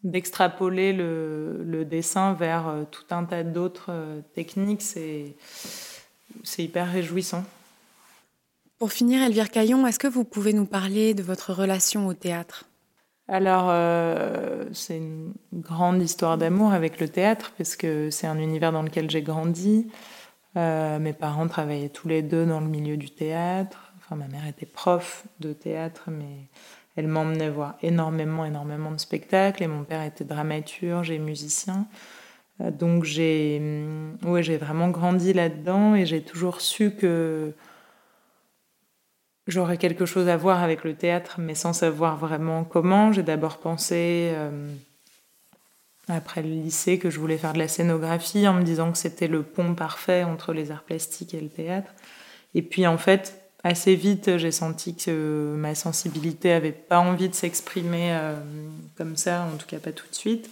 d'extrapoler 0.05 0.93
le, 0.93 1.85
dessin 1.85 2.33
vers 2.33 2.69
euh, 2.69 2.85
tout 2.89 3.03
un 3.11 3.25
tas 3.25 3.43
d'autres 3.43 3.91
techniques, 4.33 4.81
c'est 4.81 5.35
hyper 6.57 6.93
réjouissant. 6.93 7.45
Pour 8.79 8.93
finir, 8.93 9.21
Elvire 9.23 9.51
Caillon, 9.51 9.85
est-ce 9.89 9.99
que 9.99 10.07
vous 10.07 10.23
pouvez 10.23 10.53
nous 10.53 10.67
parler 10.67 11.15
de 11.15 11.25
votre 11.25 11.53
relation 11.53 12.07
au 12.07 12.15
théâtre? 12.15 12.68
Alors, 13.29 13.67
euh, 13.69 14.65
c'est 14.73 14.97
une 14.97 15.35
grande 15.53 16.03
histoire 16.03 16.39
d'amour 16.39 16.73
avec 16.73 16.99
le 16.99 17.09
théâtre, 17.09 17.53
parce 17.59 17.77
que 17.77 18.09
c'est 18.09 18.27
un 18.27 18.39
univers 18.39 18.73
dans 18.73 18.83
lequel 18.83 19.11
j'ai 19.11 19.21
grandi. 19.21 19.87
Euh, 20.57 20.99
mes 20.99 21.13
parents 21.13 21.47
travaillaient 21.47 21.91
tous 21.91 22.09
les 22.09 22.23
deux 22.23 22.47
dans 22.47 22.61
le 22.61 22.67
milieu 22.67 22.97
du 22.97 23.11
théâtre. 23.11 23.93
Enfin, 23.99 24.17
ma 24.17 24.29
mère 24.29 24.47
était 24.47 24.67
prof 24.67 25.25
de 25.41 25.53
théâtre, 25.53 26.05
mais 26.09 26.49
elle 26.97 27.07
m'emmenait 27.07 27.51
voir 27.51 27.75
énormément, 27.83 28.47
énormément 28.47 28.93
de 28.93 28.99
spectacles. 28.99 29.63
Et 29.63 29.67
mon 29.69 29.85
père 29.85 30.03
était 30.05 30.25
dramaturge 30.25 31.11
et 31.11 31.19
musicien. 31.19 31.87
Euh, 32.63 32.71
donc, 32.71 33.05
j'ai 33.05 33.61
ouais, 34.25 34.43
j'ai 34.43 34.57
vraiment 34.57 34.89
grandi 34.89 35.35
là-dedans 35.35 35.95
et 35.95 36.07
j'ai 36.07 36.23
toujours 36.23 36.63
su 36.63 36.93
que 36.93 37.53
j'aurais 39.49 39.79
quelque 39.79 40.07
chose 40.07 40.29
à 40.29 40.37
voir 40.37 40.63
avec 40.63 40.85
le 40.85 40.95
théâtre, 40.95 41.37
mais 41.39 41.55
sans 41.55 41.73
savoir 41.73 42.17
vraiment 42.17 42.65
comment. 42.65 43.13
J'ai 43.13 43.23
d'abord 43.23 43.59
pensé, 43.59 44.31
euh, 44.35 44.71
après 46.07 46.43
le 46.43 46.51
lycée, 46.51 46.99
que 46.99 47.11
je 47.11 47.19
voulais 47.19 47.39
faire 47.39 47.55
de 47.55 47.59
la 47.59 47.69
scénographie, 47.69 48.47
en 48.47 48.55
me 48.55 48.63
disant 48.63 48.93
que 48.93 48.99
c'était 48.99 49.27
le 49.27 49.43
pont 49.43 49.75
parfait 49.75 50.23
entre 50.23 50.53
les 50.53 50.71
arts 50.71 50.85
plastiques 50.85 51.35
et 51.35 51.41
le 51.41 51.49
théâtre. 51.49 51.93
Et 52.55 52.63
puis 52.63 52.87
en 52.87 52.99
fait, 52.99 53.41
assez 53.65 53.95
vite, 53.95 54.37
j'ai 54.37 54.53
senti 54.53 54.95
que 54.95 55.55
ma 55.57 55.75
sensibilité 55.75 56.53
avait 56.53 56.73
pas 56.73 56.99
envie 56.99 57.29
de 57.29 57.35
s'exprimer 57.35 58.13
euh, 58.13 58.37
comme 58.97 59.17
ça, 59.17 59.49
en 59.53 59.57
tout 59.57 59.67
cas 59.67 59.79
pas 59.79 59.93
tout 59.93 60.07
de 60.09 60.15
suite. 60.15 60.49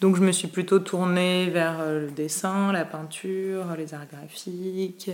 Donc 0.00 0.14
je 0.14 0.22
me 0.22 0.30
suis 0.30 0.46
plutôt 0.46 0.78
tournée 0.78 1.50
vers 1.50 1.80
euh, 1.80 2.02
le 2.02 2.10
dessin, 2.12 2.70
la 2.70 2.84
peinture, 2.84 3.66
les 3.76 3.94
arts 3.94 4.06
graphiques, 4.06 5.10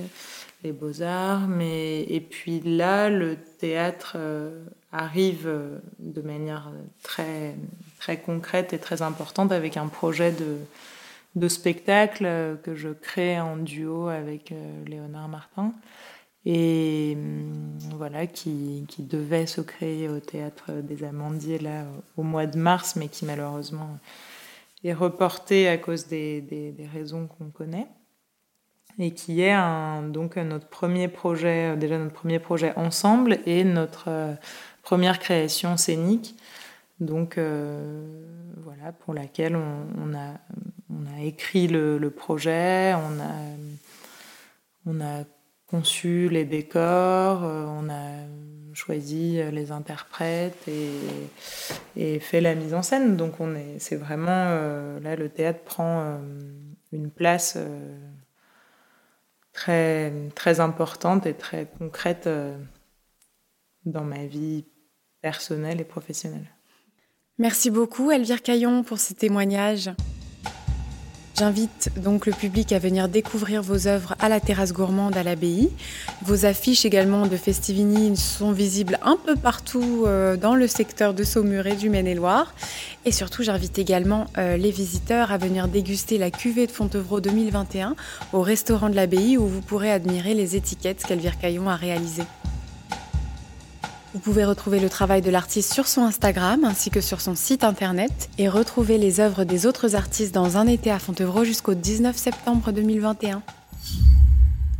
les 0.63 0.73
beaux-arts. 0.73 1.49
Mais... 1.49 2.03
Et 2.03 2.21
puis 2.21 2.61
là, 2.61 3.09
le 3.09 3.37
théâtre 3.37 4.17
euh, 4.17 4.63
arrive 4.93 5.47
euh, 5.47 5.79
de 6.01 6.21
manière 6.21 6.71
très, 7.03 7.55
très 7.99 8.19
concrète 8.19 8.75
et 8.75 8.79
très 8.79 9.01
importante 9.01 9.53
avec 9.53 9.79
un 9.79 9.87
projet 9.87 10.33
de, 10.33 10.59
de 11.35 11.49
spectacle 11.49 12.59
que 12.63 12.75
je 12.75 12.91
crée 12.91 13.41
en 13.41 13.57
duo 13.57 14.09
avec 14.09 14.53
Léonard 14.87 15.29
Martin. 15.29 15.73
Et 16.45 17.17
hum, 17.17 17.79
voilà, 17.97 18.27
qui, 18.27 18.85
qui 18.87 19.03
devait 19.03 19.47
se 19.47 19.63
créer 19.63 20.11
au 20.11 20.21
théâtre 20.21 20.73
des 20.83 21.05
Amandiers 21.05 21.59
là, 21.59 21.85
au 22.19 22.23
mois 22.23 22.45
de 22.45 22.59
mars, 22.59 22.97
mais 22.97 23.09
qui 23.09 23.25
malheureusement 23.25 23.99
est 24.85 24.93
reporté 24.93 25.69
à 25.69 25.79
cause 25.79 26.07
des, 26.07 26.41
des, 26.41 26.87
raisons 26.93 27.27
qu'on 27.27 27.51
connaît 27.51 27.87
et 28.99 29.13
qui 29.13 29.41
est 29.41 29.57
donc 30.11 30.37
notre 30.37 30.69
premier 30.69 31.09
projet, 31.09 31.73
euh, 31.73 31.77
déjà 31.77 31.99
notre 31.99 32.15
premier 32.15 32.39
projet 32.39 32.73
ensemble 32.77 33.39
et 33.47 33.65
notre 33.65 34.05
euh, 34.09 34.35
première 34.83 35.19
création 35.19 35.77
scénique. 35.77 36.37
Donc 37.01 37.39
euh, 37.39 38.25
voilà, 38.63 38.93
pour 38.93 39.15
laquelle 39.15 39.57
on, 39.57 40.15
a, 40.15 40.35
on 40.91 41.07
a 41.17 41.25
écrit 41.25 41.67
le, 41.67 41.99
le, 41.99 42.11
projet, 42.11 42.95
on 42.95 43.21
a, 43.21 43.35
on 44.87 45.01
a 45.01 45.25
conçu 45.67 46.29
les 46.29 46.45
décors, 46.45 47.43
on 47.43 47.89
a 47.89 48.27
choisi 48.75 49.41
euh, 49.41 49.51
les 49.51 49.73
interprètes 49.73 50.69
et, 50.69 52.19
fait 52.21 52.41
la 52.41 52.55
mise 52.55 52.75
en 52.75 52.83
scène. 52.83 53.17
Donc 53.17 53.41
on 53.41 53.55
est, 53.55 53.79
c'est 53.79 53.97
vraiment 53.97 54.27
euh, 54.31 55.01
là 55.01 55.17
le 55.17 55.29
théâtre 55.29 55.61
prend 55.65 56.01
euh, 56.01 56.19
une 56.93 57.11
place 57.11 57.59
très 59.53 60.13
très 60.35 60.61
importante 60.61 61.27
et 61.27 61.35
très 61.35 61.67
concrète 61.79 62.29
dans 63.85 64.05
ma 64.05 64.27
vie 64.27 64.65
personnelle 65.23 65.81
et 65.81 65.85
professionnelle. 65.85 66.47
Merci 67.39 67.71
beaucoup 67.71 68.11
Elvire 68.11 68.43
Caillon 68.43 68.83
pour 68.83 68.99
ce 68.99 69.15
témoignage. 69.15 69.91
J'invite 71.37 71.91
donc 71.97 72.27
le 72.27 72.33
public 72.33 72.71
à 72.71 72.79
venir 72.79 73.09
découvrir 73.09 73.61
vos 73.61 73.89
œuvres 73.89 74.15
à 74.21 74.29
la 74.29 74.39
terrasse 74.39 74.73
gourmande 74.73 75.17
à 75.17 75.25
l'abbaye. 75.25 75.69
Vos 76.23 76.47
affiches 76.47 76.85
également 76.85 77.27
de 77.27 77.37
Festivini 77.37 78.17
sont 78.17 78.53
visibles 78.53 79.01
un 79.03 79.17
peu 79.17 79.35
partout 79.35 80.05
euh, 80.07 80.37
dans 80.37 80.55
le 80.55 80.69
secteur 80.69 81.13
de 81.13 81.25
Saumur 81.25 81.67
et 81.67 81.75
du 81.75 81.91
Maine-et-Loire. 81.91 82.55
Et 83.05 83.11
surtout, 83.11 83.43
j'invite 83.43 83.81
également 83.81 84.29
euh, 84.39 84.57
les 84.57 84.71
visiteurs 84.71 85.33
à 85.33 85.39
venir 85.39 85.67
déguster 85.67 86.19
la 86.19 86.31
cuvée 86.31 86.69
de 86.69 86.73
Fontevraud 86.73 87.21
2021 87.21 87.97
au 88.33 88.41
restaurant 88.41 88.89
de 88.89 88.95
l'abbaye 88.95 89.37
où 89.37 89.49
vous 89.49 89.61
pourrez 89.61 89.91
admirer 89.91 90.35
les 90.35 90.55
étiquettes 90.55 91.03
qu'Elvire 91.03 91.37
Caillon 91.37 91.69
a 91.69 91.75
réalisées. 91.75 92.27
Vous 94.15 94.21
pouvez 94.21 94.45
retrouver 94.45 94.79
le 94.79 94.89
travail 94.89 95.23
de 95.23 95.31
l'artiste 95.31 95.75
sur 95.75 95.89
son 95.89 96.03
Instagram 96.03 96.65
ainsi 96.65 96.89
que 96.89 97.01
sur 97.01 97.21
son 97.21 97.35
site 97.35 97.65
internet 97.65 98.31
et 98.39 98.49
retrouver 98.49 98.97
les 98.97 99.19
œuvres 99.19 99.43
des 99.43 99.67
autres 99.67 99.97
artistes 99.97 100.33
dans 100.33 100.57
un 100.57 100.69
été 100.69 100.93
à 100.93 101.01
Fontevraud 101.01 101.43
jusqu'au 101.43 101.75
19 101.75 102.17
septembre 102.17 102.71
2021. 102.71 103.43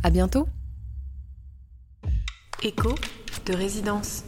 À 0.03 0.09
bientôt. 0.09 0.47
Écho 2.63 2.95
de 3.45 3.53
résidence. 3.53 4.23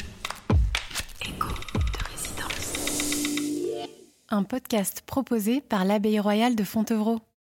Écho 1.21 1.47
de 1.47 2.11
résidence. 2.11 3.87
Un 4.27 4.43
podcast 4.43 5.03
proposé 5.05 5.61
par 5.61 5.85
l'Abbaye 5.85 6.19
royale 6.19 6.55
de 6.57 6.65
Fontevraud. 6.65 7.21